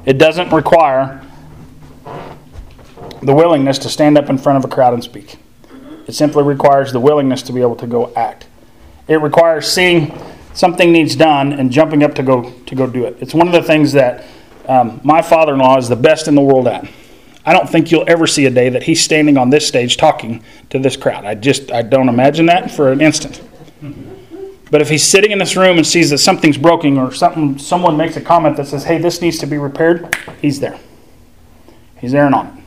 It 0.06 0.18
doesn't 0.18 0.52
require 0.52 1.22
the 3.22 3.34
willingness 3.34 3.78
to 3.80 3.90
stand 3.90 4.18
up 4.18 4.30
in 4.30 4.38
front 4.38 4.58
of 4.58 4.66
a 4.70 4.74
crowd 4.74 4.94
and 4.94 5.04
speak. 5.04 5.38
It 6.08 6.14
simply 6.14 6.44
requires 6.44 6.92
the 6.92 7.00
willingness 7.00 7.42
to 7.44 7.54
be 7.54 7.62
able 7.62 7.76
to 7.78 7.88
go 7.88 8.12
act. 8.16 8.48
It 9.08 9.22
requires 9.22 9.72
seeing 9.72 10.18
something 10.54 10.92
needs 10.92 11.16
done 11.16 11.54
and 11.54 11.72
jumping 11.72 12.04
up 12.04 12.16
to 12.16 12.24
go 12.24 12.52
to 12.52 12.76
go 12.76 12.88
do 12.88 13.06
it. 13.06 13.18
It's 13.20 13.34
one 13.34 13.48
of 13.48 13.54
the 13.54 13.64
things 13.64 13.94
that 13.94 14.26
um, 14.68 15.00
my 15.04 15.22
father-in-law 15.22 15.78
is 15.78 15.90
the 15.90 15.96
best 15.96 16.28
in 16.28 16.36
the 16.36 16.42
world 16.42 16.68
at. 16.68 16.88
I 17.46 17.54
don't 17.54 17.70
think 17.70 17.92
you'll 17.92 18.06
ever 18.08 18.28
see 18.28 18.46
a 18.46 18.52
day 18.52 18.70
that 18.70 18.84
he's 18.84 19.02
standing 19.02 19.38
on 19.38 19.50
this 19.50 19.68
stage 19.68 19.98
talking 19.98 20.44
to 20.70 20.80
this 20.80 20.96
crowd. 20.96 21.26
I 21.26 21.36
just 21.36 21.72
I 21.72 21.82
don't 21.82 22.10
imagine 22.10 22.46
that 22.48 22.72
for 22.72 22.92
an 22.92 23.02
instant. 23.02 23.42
But 24.70 24.82
if 24.82 24.90
he's 24.90 25.04
sitting 25.04 25.32
in 25.32 25.38
this 25.38 25.58
room 25.58 25.78
and 25.78 25.86
sees 25.86 26.12
that 26.12 26.20
something's 26.20 26.58
broken 26.58 26.98
or 26.98 27.14
something 27.14 27.58
someone 27.58 27.98
makes 27.98 28.16
a 28.16 28.22
comment 28.22 28.58
that 28.58 28.68
says, 28.68 28.84
"Hey, 28.84 29.00
this 29.00 29.22
needs 29.22 29.38
to 29.40 29.46
be 29.46 29.58
repaired," 29.58 30.16
he's 30.42 30.60
there. 30.60 30.80
He's 32.00 32.12
there 32.12 32.26
and 32.26 32.36
on. 32.36 32.61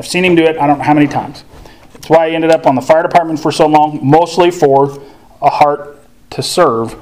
I've 0.00 0.06
seen 0.06 0.24
him 0.24 0.34
do 0.34 0.44
it 0.44 0.56
I 0.56 0.66
don't 0.66 0.78
know 0.78 0.84
how 0.84 0.94
many 0.94 1.06
times. 1.06 1.44
That's 1.92 2.08
why 2.08 2.28
I 2.28 2.30
ended 2.30 2.50
up 2.50 2.66
on 2.66 2.74
the 2.74 2.80
fire 2.80 3.02
department 3.02 3.38
for 3.38 3.52
so 3.52 3.66
long, 3.66 4.00
mostly 4.02 4.50
for 4.50 4.98
a 5.42 5.50
heart 5.50 5.98
to 6.30 6.42
serve 6.42 6.98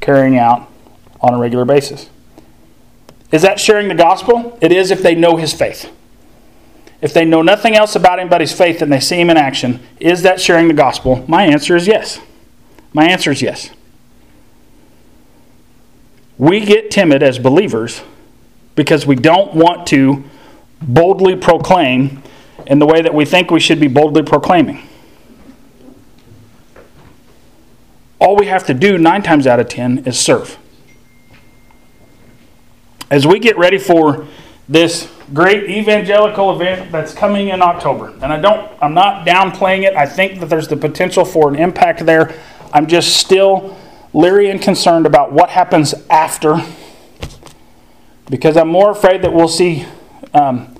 carrying 0.00 0.36
out 0.36 0.68
on 1.20 1.34
a 1.34 1.38
regular 1.38 1.64
basis. 1.64 2.10
Is 3.30 3.42
that 3.42 3.60
sharing 3.60 3.86
the 3.86 3.94
gospel? 3.94 4.58
It 4.60 4.72
is 4.72 4.90
if 4.90 5.04
they 5.04 5.14
know 5.14 5.36
his 5.36 5.52
faith. 5.52 5.88
If 7.00 7.14
they 7.14 7.24
know 7.24 7.42
nothing 7.42 7.76
else 7.76 7.94
about 7.94 8.40
his 8.40 8.52
faith 8.52 8.82
and 8.82 8.92
they 8.92 8.98
see 8.98 9.20
him 9.20 9.30
in 9.30 9.36
action, 9.36 9.78
is 10.00 10.22
that 10.22 10.40
sharing 10.40 10.66
the 10.66 10.74
gospel? 10.74 11.24
My 11.28 11.44
answer 11.44 11.76
is 11.76 11.86
yes. 11.86 12.18
My 12.92 13.04
answer 13.04 13.30
is 13.30 13.40
yes. 13.40 13.70
We 16.38 16.64
get 16.64 16.90
timid 16.90 17.22
as 17.22 17.38
believers 17.38 18.02
because 18.74 19.06
we 19.06 19.14
don't 19.14 19.54
want 19.54 19.86
to 19.86 20.24
boldly 20.82 21.36
proclaim 21.36 22.22
in 22.66 22.78
the 22.78 22.86
way 22.86 23.02
that 23.02 23.14
we 23.14 23.24
think 23.24 23.50
we 23.50 23.60
should 23.60 23.80
be 23.80 23.88
boldly 23.88 24.22
proclaiming. 24.22 24.86
All 28.18 28.36
we 28.36 28.46
have 28.46 28.66
to 28.66 28.74
do, 28.74 28.98
nine 28.98 29.22
times 29.22 29.46
out 29.46 29.60
of 29.60 29.68
ten, 29.68 29.98
is 30.06 30.18
serve 30.18 30.58
as 33.10 33.26
we 33.26 33.38
get 33.38 33.58
ready 33.58 33.78
for 33.78 34.26
this 34.68 35.12
great 35.34 35.68
evangelical 35.68 36.54
event 36.54 36.92
that's 36.92 37.12
coming 37.12 37.48
in 37.48 37.60
October. 37.60 38.08
And 38.22 38.32
I 38.32 38.40
don't 38.40 38.70
I'm 38.80 38.94
not 38.94 39.26
downplaying 39.26 39.82
it. 39.82 39.96
I 39.96 40.06
think 40.06 40.40
that 40.40 40.46
there's 40.46 40.68
the 40.68 40.76
potential 40.76 41.24
for 41.24 41.48
an 41.48 41.56
impact 41.56 42.06
there. 42.06 42.34
I'm 42.72 42.86
just 42.86 43.16
still 43.16 43.76
leery 44.12 44.50
and 44.50 44.62
concerned 44.62 45.06
about 45.06 45.32
what 45.32 45.50
happens 45.50 45.94
after 46.08 46.64
because 48.28 48.56
I'm 48.56 48.68
more 48.68 48.92
afraid 48.92 49.22
that 49.22 49.32
we'll 49.32 49.48
see 49.48 49.86
um, 50.34 50.76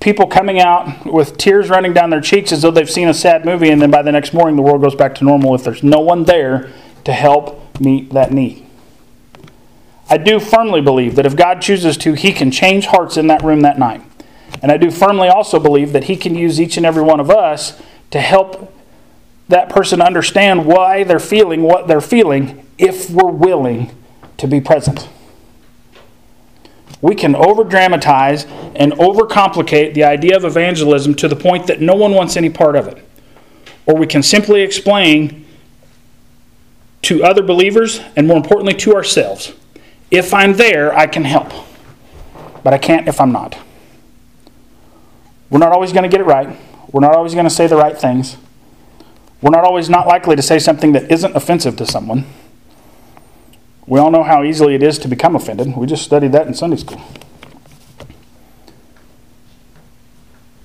people 0.00 0.26
coming 0.26 0.60
out 0.60 1.06
with 1.06 1.36
tears 1.38 1.68
running 1.68 1.92
down 1.92 2.10
their 2.10 2.20
cheeks 2.20 2.52
as 2.52 2.62
though 2.62 2.70
they've 2.70 2.90
seen 2.90 3.08
a 3.08 3.14
sad 3.14 3.44
movie, 3.44 3.70
and 3.70 3.80
then 3.80 3.90
by 3.90 4.02
the 4.02 4.12
next 4.12 4.32
morning 4.32 4.56
the 4.56 4.62
world 4.62 4.80
goes 4.80 4.94
back 4.94 5.14
to 5.16 5.24
normal 5.24 5.54
if 5.54 5.64
there's 5.64 5.82
no 5.82 6.00
one 6.00 6.24
there 6.24 6.72
to 7.04 7.12
help 7.12 7.80
meet 7.80 8.12
that 8.12 8.32
need. 8.32 8.64
I 10.10 10.16
do 10.16 10.40
firmly 10.40 10.80
believe 10.80 11.16
that 11.16 11.26
if 11.26 11.36
God 11.36 11.60
chooses 11.60 11.96
to, 11.98 12.14
He 12.14 12.32
can 12.32 12.50
change 12.50 12.86
hearts 12.86 13.16
in 13.16 13.26
that 13.26 13.42
room 13.42 13.60
that 13.60 13.78
night. 13.78 14.02
And 14.62 14.72
I 14.72 14.76
do 14.76 14.90
firmly 14.90 15.28
also 15.28 15.60
believe 15.60 15.92
that 15.92 16.04
He 16.04 16.16
can 16.16 16.34
use 16.34 16.60
each 16.60 16.76
and 16.76 16.86
every 16.86 17.02
one 17.02 17.20
of 17.20 17.30
us 17.30 17.80
to 18.10 18.20
help 18.20 18.74
that 19.48 19.68
person 19.68 20.00
understand 20.00 20.66
why 20.66 21.04
they're 21.04 21.18
feeling 21.18 21.62
what 21.62 21.88
they're 21.88 22.00
feeling 22.00 22.66
if 22.78 23.10
we're 23.10 23.30
willing 23.30 23.90
to 24.38 24.46
be 24.46 24.60
present. 24.60 25.08
We 27.00 27.14
can 27.14 27.36
over 27.36 27.64
dramatize 27.64 28.44
and 28.74 28.92
overcomplicate 28.92 29.94
the 29.94 30.04
idea 30.04 30.36
of 30.36 30.44
evangelism 30.44 31.14
to 31.16 31.28
the 31.28 31.36
point 31.36 31.66
that 31.68 31.80
no 31.80 31.94
one 31.94 32.12
wants 32.12 32.36
any 32.36 32.50
part 32.50 32.76
of 32.76 32.88
it. 32.88 33.04
Or 33.86 33.96
we 33.96 34.06
can 34.06 34.22
simply 34.22 34.62
explain 34.62 35.46
to 37.02 37.22
other 37.22 37.42
believers 37.42 38.00
and 38.16 38.26
more 38.26 38.36
importantly 38.36 38.74
to 38.74 38.94
ourselves 38.94 39.52
if 40.10 40.32
I'm 40.32 40.54
there, 40.54 40.96
I 40.96 41.06
can 41.06 41.24
help. 41.24 41.52
But 42.64 42.72
I 42.72 42.78
can't 42.78 43.08
if 43.08 43.20
I'm 43.20 43.32
not. 43.32 43.58
We're 45.50 45.58
not 45.58 45.72
always 45.72 45.92
going 45.92 46.02
to 46.04 46.08
get 46.08 46.20
it 46.20 46.24
right. 46.24 46.56
We're 46.92 47.00
not 47.00 47.14
always 47.14 47.34
going 47.34 47.44
to 47.44 47.50
say 47.50 47.66
the 47.66 47.76
right 47.76 47.96
things. 47.96 48.36
We're 49.40 49.50
not 49.50 49.64
always 49.64 49.88
not 49.88 50.06
likely 50.06 50.36
to 50.36 50.42
say 50.42 50.58
something 50.58 50.92
that 50.92 51.10
isn't 51.10 51.36
offensive 51.36 51.76
to 51.76 51.86
someone. 51.86 52.24
We 53.88 53.98
all 53.98 54.10
know 54.10 54.22
how 54.22 54.44
easily 54.44 54.74
it 54.74 54.82
is 54.82 54.98
to 54.98 55.08
become 55.08 55.34
offended. 55.34 55.74
We 55.74 55.86
just 55.86 56.04
studied 56.04 56.32
that 56.32 56.46
in 56.46 56.52
Sunday 56.52 56.76
school. 56.76 57.00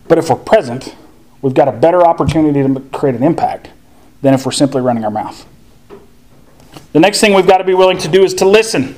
But 0.10 0.18
if 0.18 0.30
we're 0.30 0.36
present, 0.36 0.94
we've 1.42 1.54
got 1.54 1.70
a 1.70 1.72
better 1.72 2.06
opportunity 2.06 2.62
to 2.62 2.82
create 2.92 3.16
an 3.16 3.24
impact 3.24 3.70
than 4.22 4.34
if 4.34 4.46
we're 4.46 4.52
simply 4.52 4.82
running 4.82 5.06
our 5.06 5.12
mouth. 5.12 5.46
The 6.92 7.00
next 7.00 7.22
thing 7.22 7.34
we've 7.34 7.48
got 7.48 7.60
to 7.60 7.64
be 7.64 7.74
willing 7.74 7.98
to 8.00 8.10
do 8.10 8.24
is 8.24 8.34
to 8.36 8.46
listen. 8.46 8.96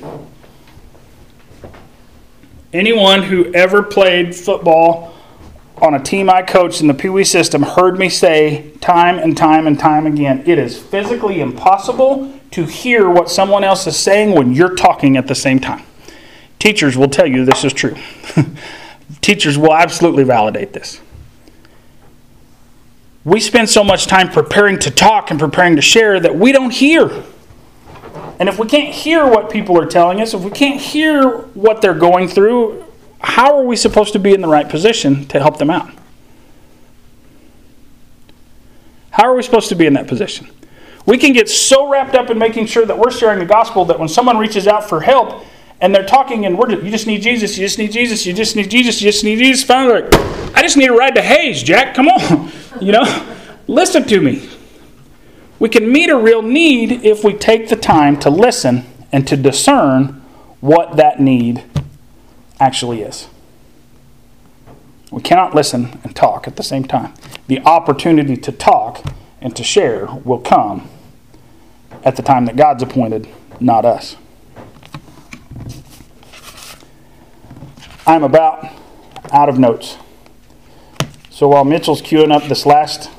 Anyone 2.72 3.22
who 3.22 3.54
ever 3.54 3.80
played 3.80 4.34
football 4.34 5.14
on 5.80 5.94
a 5.94 6.02
team 6.02 6.28
I 6.28 6.42
coached 6.42 6.80
in 6.80 6.88
the 6.88 6.94
Pee 6.94 7.10
Wee 7.10 7.22
system 7.22 7.62
heard 7.62 7.96
me 7.96 8.08
say 8.08 8.72
time 8.80 9.18
and 9.18 9.36
time 9.36 9.66
and 9.66 9.78
time 9.78 10.06
again 10.06 10.42
it 10.46 10.58
is 10.58 10.78
physically 10.78 11.40
impossible 11.40 12.35
to 12.56 12.64
hear 12.64 13.10
what 13.10 13.28
someone 13.28 13.62
else 13.62 13.86
is 13.86 13.98
saying 13.98 14.34
when 14.34 14.54
you're 14.54 14.74
talking 14.74 15.18
at 15.18 15.26
the 15.26 15.34
same 15.34 15.60
time. 15.60 15.84
Teachers 16.58 16.96
will 16.96 17.10
tell 17.10 17.26
you 17.26 17.44
this 17.44 17.64
is 17.64 17.72
true. 17.74 17.94
Teachers 19.20 19.58
will 19.58 19.74
absolutely 19.74 20.24
validate 20.24 20.72
this. 20.72 21.02
We 23.24 23.40
spend 23.40 23.68
so 23.68 23.84
much 23.84 24.06
time 24.06 24.30
preparing 24.30 24.78
to 24.78 24.90
talk 24.90 25.30
and 25.30 25.38
preparing 25.38 25.76
to 25.76 25.82
share 25.82 26.18
that 26.18 26.34
we 26.34 26.50
don't 26.50 26.72
hear. 26.72 27.24
And 28.40 28.48
if 28.48 28.58
we 28.58 28.66
can't 28.66 28.94
hear 28.94 29.26
what 29.26 29.50
people 29.50 29.78
are 29.78 29.84
telling 29.84 30.22
us, 30.22 30.32
if 30.32 30.40
we 30.40 30.50
can't 30.50 30.80
hear 30.80 31.28
what 31.52 31.82
they're 31.82 31.92
going 31.92 32.26
through, 32.26 32.86
how 33.20 33.54
are 33.58 33.64
we 33.64 33.76
supposed 33.76 34.14
to 34.14 34.18
be 34.18 34.32
in 34.32 34.40
the 34.40 34.48
right 34.48 34.66
position 34.66 35.26
to 35.26 35.40
help 35.40 35.58
them 35.58 35.68
out? 35.68 35.90
How 39.10 39.24
are 39.24 39.34
we 39.34 39.42
supposed 39.42 39.68
to 39.68 39.74
be 39.74 39.84
in 39.84 39.92
that 39.92 40.08
position? 40.08 40.48
We 41.06 41.18
can 41.18 41.32
get 41.32 41.48
so 41.48 41.88
wrapped 41.88 42.16
up 42.16 42.30
in 42.30 42.38
making 42.38 42.66
sure 42.66 42.84
that 42.84 42.98
we're 42.98 43.12
sharing 43.12 43.38
the 43.38 43.46
gospel 43.46 43.84
that 43.86 43.98
when 43.98 44.08
someone 44.08 44.38
reaches 44.38 44.66
out 44.66 44.88
for 44.88 45.00
help 45.00 45.44
and 45.80 45.94
they're 45.94 46.04
talking 46.04 46.46
and 46.46 46.58
we're 46.58 46.68
just, 46.68 46.82
you 46.82 46.90
just 46.90 47.06
need 47.06 47.22
Jesus, 47.22 47.56
you 47.56 47.64
just 47.64 47.78
need 47.78 47.92
Jesus, 47.92 48.26
you 48.26 48.32
just 48.32 48.56
need 48.56 48.68
Jesus, 48.68 49.00
you 49.00 49.10
just 49.10 49.22
need 49.22 49.38
Jesus. 49.38 49.64
Finally, 49.64 50.02
like, 50.02 50.14
I 50.56 50.62
just 50.62 50.76
need 50.76 50.90
a 50.90 50.92
ride 50.92 51.14
to 51.14 51.22
Hays, 51.22 51.62
Jack. 51.62 51.94
Come 51.94 52.08
on, 52.08 52.50
you 52.80 52.90
know, 52.90 53.36
listen 53.68 54.04
to 54.04 54.20
me. 54.20 54.50
We 55.60 55.68
can 55.68 55.90
meet 55.90 56.10
a 56.10 56.16
real 56.16 56.42
need 56.42 57.04
if 57.04 57.22
we 57.22 57.34
take 57.34 57.68
the 57.68 57.76
time 57.76 58.18
to 58.20 58.30
listen 58.30 58.84
and 59.12 59.26
to 59.28 59.36
discern 59.36 60.22
what 60.60 60.96
that 60.96 61.20
need 61.20 61.64
actually 62.58 63.02
is. 63.02 63.28
We 65.12 65.22
cannot 65.22 65.54
listen 65.54 66.00
and 66.02 66.16
talk 66.16 66.48
at 66.48 66.56
the 66.56 66.62
same 66.64 66.84
time. 66.84 67.14
The 67.46 67.60
opportunity 67.60 68.36
to 68.36 68.50
talk 68.50 69.04
and 69.40 69.54
to 69.54 69.62
share 69.62 70.06
will 70.06 70.40
come 70.40 70.88
at 72.06 72.14
the 72.14 72.22
time 72.22 72.46
that 72.46 72.54
God's 72.54 72.84
appointed, 72.84 73.28
not 73.58 73.84
us. 73.84 74.16
I'm 78.06 78.22
about 78.22 78.64
out 79.32 79.48
of 79.48 79.58
notes. 79.58 79.98
So 81.30 81.48
while 81.48 81.64
Mitchell's 81.64 82.00
queuing 82.00 82.32
up 82.32 82.44
this 82.44 82.64
last 82.64 83.10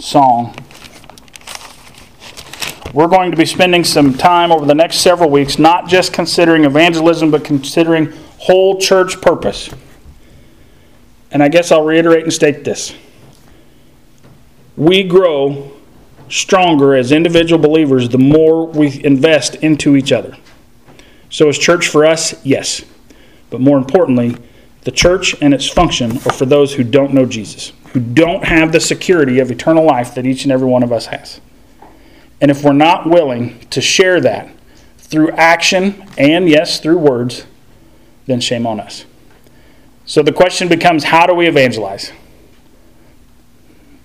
song, 0.00 0.56
we're 2.92 3.06
going 3.06 3.30
to 3.30 3.36
be 3.36 3.46
spending 3.46 3.84
some 3.84 4.14
time 4.14 4.50
over 4.50 4.66
the 4.66 4.74
next 4.74 4.96
several 4.96 5.30
weeks 5.30 5.56
not 5.56 5.88
just 5.88 6.12
considering 6.12 6.64
evangelism, 6.64 7.30
but 7.30 7.44
considering 7.44 8.12
whole 8.38 8.80
church 8.80 9.20
purpose. 9.20 9.70
And 11.30 11.40
I 11.40 11.48
guess 11.48 11.70
I'll 11.70 11.84
reiterate 11.84 12.24
and 12.24 12.32
state 12.32 12.64
this. 12.64 12.92
We 14.76 15.04
grow 15.04 15.79
stronger 16.30 16.94
as 16.94 17.12
individual 17.12 17.60
believers 17.60 18.08
the 18.08 18.18
more 18.18 18.66
we 18.66 19.04
invest 19.04 19.56
into 19.56 19.96
each 19.96 20.12
other. 20.12 20.36
So, 21.28 21.48
is 21.48 21.58
church 21.58 21.88
for 21.88 22.06
us? 22.06 22.34
Yes. 22.44 22.84
But 23.50 23.60
more 23.60 23.76
importantly, 23.76 24.36
the 24.82 24.90
church 24.90 25.34
and 25.42 25.52
its 25.52 25.68
function 25.68 26.12
are 26.18 26.32
for 26.32 26.46
those 26.46 26.74
who 26.74 26.84
don't 26.84 27.12
know 27.12 27.26
Jesus, 27.26 27.72
who 27.92 28.00
don't 28.00 28.44
have 28.44 28.72
the 28.72 28.80
security 28.80 29.38
of 29.40 29.50
eternal 29.50 29.84
life 29.84 30.14
that 30.14 30.24
each 30.24 30.44
and 30.44 30.52
every 30.52 30.68
one 30.68 30.82
of 30.82 30.92
us 30.92 31.06
has. 31.06 31.40
And 32.40 32.50
if 32.50 32.64
we're 32.64 32.72
not 32.72 33.06
willing 33.06 33.58
to 33.68 33.80
share 33.80 34.20
that 34.20 34.50
through 34.98 35.32
action 35.32 36.06
and, 36.16 36.48
yes, 36.48 36.80
through 36.80 36.98
words, 36.98 37.44
then 38.26 38.40
shame 38.40 38.66
on 38.66 38.80
us. 38.80 39.04
So 40.06 40.22
the 40.22 40.32
question 40.32 40.68
becomes 40.68 41.04
how 41.04 41.26
do 41.26 41.34
we 41.34 41.46
evangelize? 41.46 42.12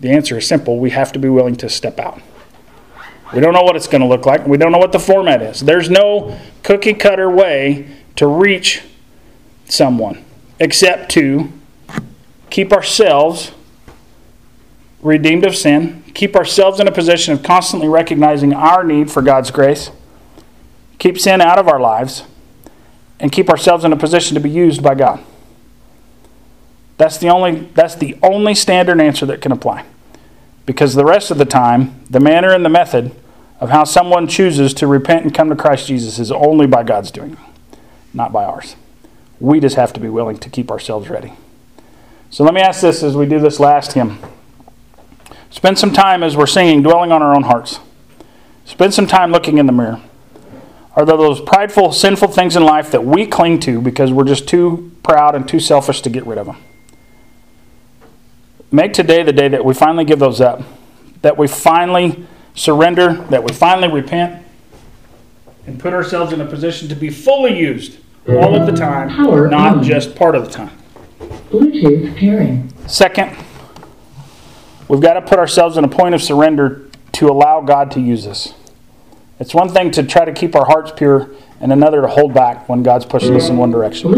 The 0.05 0.11
answer 0.11 0.37
is 0.37 0.47
simple 0.47 0.77
we 0.77 0.91
have 0.91 1.11
to 1.13 1.19
be 1.19 1.29
willing 1.29 1.55
to 1.55 1.67
step 1.67 1.99
out. 1.99 2.21
We 3.33 3.39
don't 3.39 3.55
know 3.55 3.63
what 3.63 3.75
it's 3.75 3.87
going 3.87 4.01
to 4.01 4.07
look 4.07 4.27
like. 4.27 4.45
We 4.45 4.55
don't 4.55 4.71
know 4.71 4.77
what 4.77 4.91
the 4.91 4.99
format 4.99 5.41
is. 5.41 5.61
There's 5.61 5.89
no 5.89 6.39
cookie 6.61 6.93
cutter 6.93 7.27
way 7.27 7.87
to 8.17 8.27
reach 8.27 8.83
someone 9.67 10.23
except 10.59 11.09
to 11.13 11.51
keep 12.51 12.71
ourselves 12.71 13.51
redeemed 15.01 15.43
of 15.43 15.55
sin, 15.55 16.03
keep 16.13 16.35
ourselves 16.35 16.79
in 16.79 16.87
a 16.87 16.91
position 16.91 17.33
of 17.33 17.41
constantly 17.41 17.87
recognizing 17.87 18.53
our 18.53 18.83
need 18.83 19.09
for 19.09 19.23
God's 19.23 19.49
grace, 19.49 19.89
keep 20.99 21.19
sin 21.19 21.41
out 21.41 21.57
of 21.57 21.67
our 21.67 21.79
lives, 21.79 22.25
and 23.19 23.31
keep 23.31 23.49
ourselves 23.49 23.83
in 23.83 23.91
a 23.91 23.97
position 23.97 24.35
to 24.35 24.39
be 24.39 24.51
used 24.51 24.83
by 24.83 24.93
God. 24.93 25.25
That's 26.97 27.17
the 27.17 27.29
only 27.29 27.61
that's 27.73 27.95
the 27.95 28.19
only 28.21 28.53
standard 28.53 29.01
answer 29.01 29.25
that 29.25 29.41
can 29.41 29.51
apply. 29.51 29.83
Because 30.65 30.95
the 30.95 31.05
rest 31.05 31.31
of 31.31 31.37
the 31.37 31.45
time, 31.45 32.03
the 32.09 32.19
manner 32.19 32.53
and 32.53 32.65
the 32.65 32.69
method 32.69 33.15
of 33.59 33.69
how 33.69 33.83
someone 33.83 34.27
chooses 34.27 34.73
to 34.75 34.87
repent 34.87 35.23
and 35.23 35.33
come 35.33 35.49
to 35.49 35.55
Christ 35.55 35.87
Jesus 35.87 36.19
is 36.19 36.31
only 36.31 36.67
by 36.67 36.83
God's 36.83 37.11
doing, 37.11 37.37
not 38.13 38.33
by 38.33 38.43
ours. 38.43 38.75
We 39.39 39.59
just 39.59 39.75
have 39.75 39.93
to 39.93 39.99
be 39.99 40.09
willing 40.09 40.37
to 40.37 40.49
keep 40.49 40.71
ourselves 40.71 41.09
ready. 41.09 41.33
So 42.29 42.43
let 42.43 42.53
me 42.53 42.61
ask 42.61 42.81
this 42.81 43.03
as 43.03 43.15
we 43.15 43.25
do 43.25 43.39
this 43.39 43.59
last 43.59 43.93
hymn. 43.93 44.19
Spend 45.49 45.77
some 45.77 45.93
time 45.93 46.23
as 46.23 46.35
we're 46.35 46.47
singing, 46.47 46.81
dwelling 46.83 47.11
on 47.11 47.21
our 47.21 47.33
own 47.33 47.43
hearts. 47.43 47.79
Spend 48.65 48.93
some 48.93 49.07
time 49.07 49.31
looking 49.31 49.57
in 49.57 49.67
the 49.67 49.71
mirror. 49.71 50.01
Are 50.95 51.05
there 51.05 51.17
those 51.17 51.41
prideful, 51.41 51.91
sinful 51.91 52.29
things 52.29 52.55
in 52.55 52.63
life 52.63 52.91
that 52.91 53.05
we 53.05 53.27
cling 53.27 53.59
to 53.61 53.81
because 53.81 54.11
we're 54.11 54.25
just 54.25 54.47
too 54.47 54.91
proud 55.03 55.35
and 55.35 55.47
too 55.47 55.59
selfish 55.59 56.01
to 56.01 56.09
get 56.09 56.25
rid 56.25 56.37
of 56.37 56.47
them? 56.47 56.57
Make 58.71 58.93
today 58.93 59.23
the 59.23 59.33
day 59.33 59.47
that 59.47 59.63
we 59.63 59.73
finally 59.73 60.05
give 60.05 60.19
those 60.19 60.41
up, 60.41 60.61
that 61.21 61.37
we 61.37 61.47
finally 61.47 62.25
surrender, 62.53 63.13
that 63.29 63.43
we 63.43 63.53
finally 63.53 63.91
repent, 63.91 64.45
and 65.67 65.79
put 65.79 65.93
ourselves 65.93 66.33
in 66.33 66.41
a 66.41 66.45
position 66.45 66.87
to 66.89 66.95
be 66.95 67.09
fully 67.09 67.57
used 67.57 67.97
all 68.27 68.55
of 68.55 68.65
the 68.65 68.73
time, 68.73 69.07
not 69.49 69.83
just 69.83 70.15
part 70.15 70.35
of 70.35 70.45
the 70.45 70.51
time. 70.51 70.77
Bluetooth 71.49 72.15
pairing. 72.17 72.71
Second, 72.87 73.35
We've 74.87 75.01
got 75.01 75.13
to 75.13 75.21
put 75.21 75.39
ourselves 75.39 75.77
in 75.77 75.83
a 75.83 75.87
point 75.87 76.13
of 76.13 76.21
surrender 76.21 76.89
to 77.13 77.27
allow 77.27 77.61
God 77.61 77.89
to 77.91 77.99
use 77.99 78.27
us. 78.27 78.53
It's 79.39 79.53
one 79.53 79.69
thing 79.69 79.91
to 79.91 80.03
try 80.03 80.23
to 80.25 80.31
keep 80.31 80.55
our 80.55 80.65
hearts 80.65 80.93
pure, 80.95 81.29
and 81.59 81.71
another 81.73 82.01
to 82.01 82.07
hold 82.07 82.33
back 82.33 82.69
when 82.69 82.83
God's 82.83 83.05
pushing 83.05 83.35
us 83.35 83.49
in 83.49 83.57
one 83.57 83.71
direction. 83.71 84.11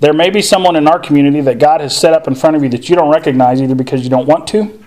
There 0.00 0.12
may 0.12 0.30
be 0.30 0.42
someone 0.42 0.76
in 0.76 0.88
our 0.88 0.98
community 0.98 1.40
that 1.42 1.58
God 1.58 1.80
has 1.80 1.96
set 1.96 2.12
up 2.12 2.26
in 2.26 2.34
front 2.34 2.56
of 2.56 2.62
you 2.62 2.68
that 2.70 2.88
you 2.88 2.96
don't 2.96 3.10
recognize 3.10 3.60
either 3.60 3.74
because 3.74 4.02
you 4.02 4.10
don't 4.10 4.26
want 4.26 4.46
to 4.48 4.82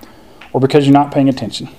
or 0.54 0.60
because 0.62 0.86
you're 0.86 0.94
not 0.94 1.12
paying 1.14 1.30
attention. 1.30 1.70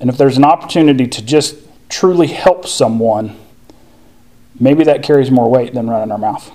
And 0.00 0.08
if 0.08 0.16
there's 0.16 0.36
an 0.36 0.44
opportunity 0.44 1.06
to 1.06 1.22
just 1.24 1.56
truly 1.88 2.28
help 2.28 2.66
someone, 2.66 3.36
maybe 4.60 4.84
that 4.84 5.02
carries 5.02 5.30
more 5.30 5.50
weight 5.50 5.74
than 5.74 5.88
running 5.88 6.12
our 6.12 6.18
mouth. 6.18 6.52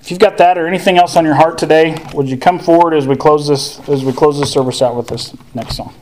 If 0.00 0.10
you've 0.10 0.20
got 0.20 0.38
that 0.38 0.56
or 0.56 0.66
anything 0.68 0.98
else 0.98 1.16
on 1.16 1.24
your 1.24 1.34
heart 1.34 1.58
today, 1.58 1.96
would 2.14 2.28
you 2.28 2.38
come 2.38 2.58
forward 2.58 2.94
as 2.94 3.06
we 3.06 3.16
close 3.16 3.48
this 3.48 3.80
as 3.88 4.04
we 4.04 4.12
close 4.12 4.38
this 4.38 4.52
service 4.52 4.80
out 4.80 4.94
with 4.94 5.08
this 5.08 5.36
next 5.54 5.76
song? 5.76 5.94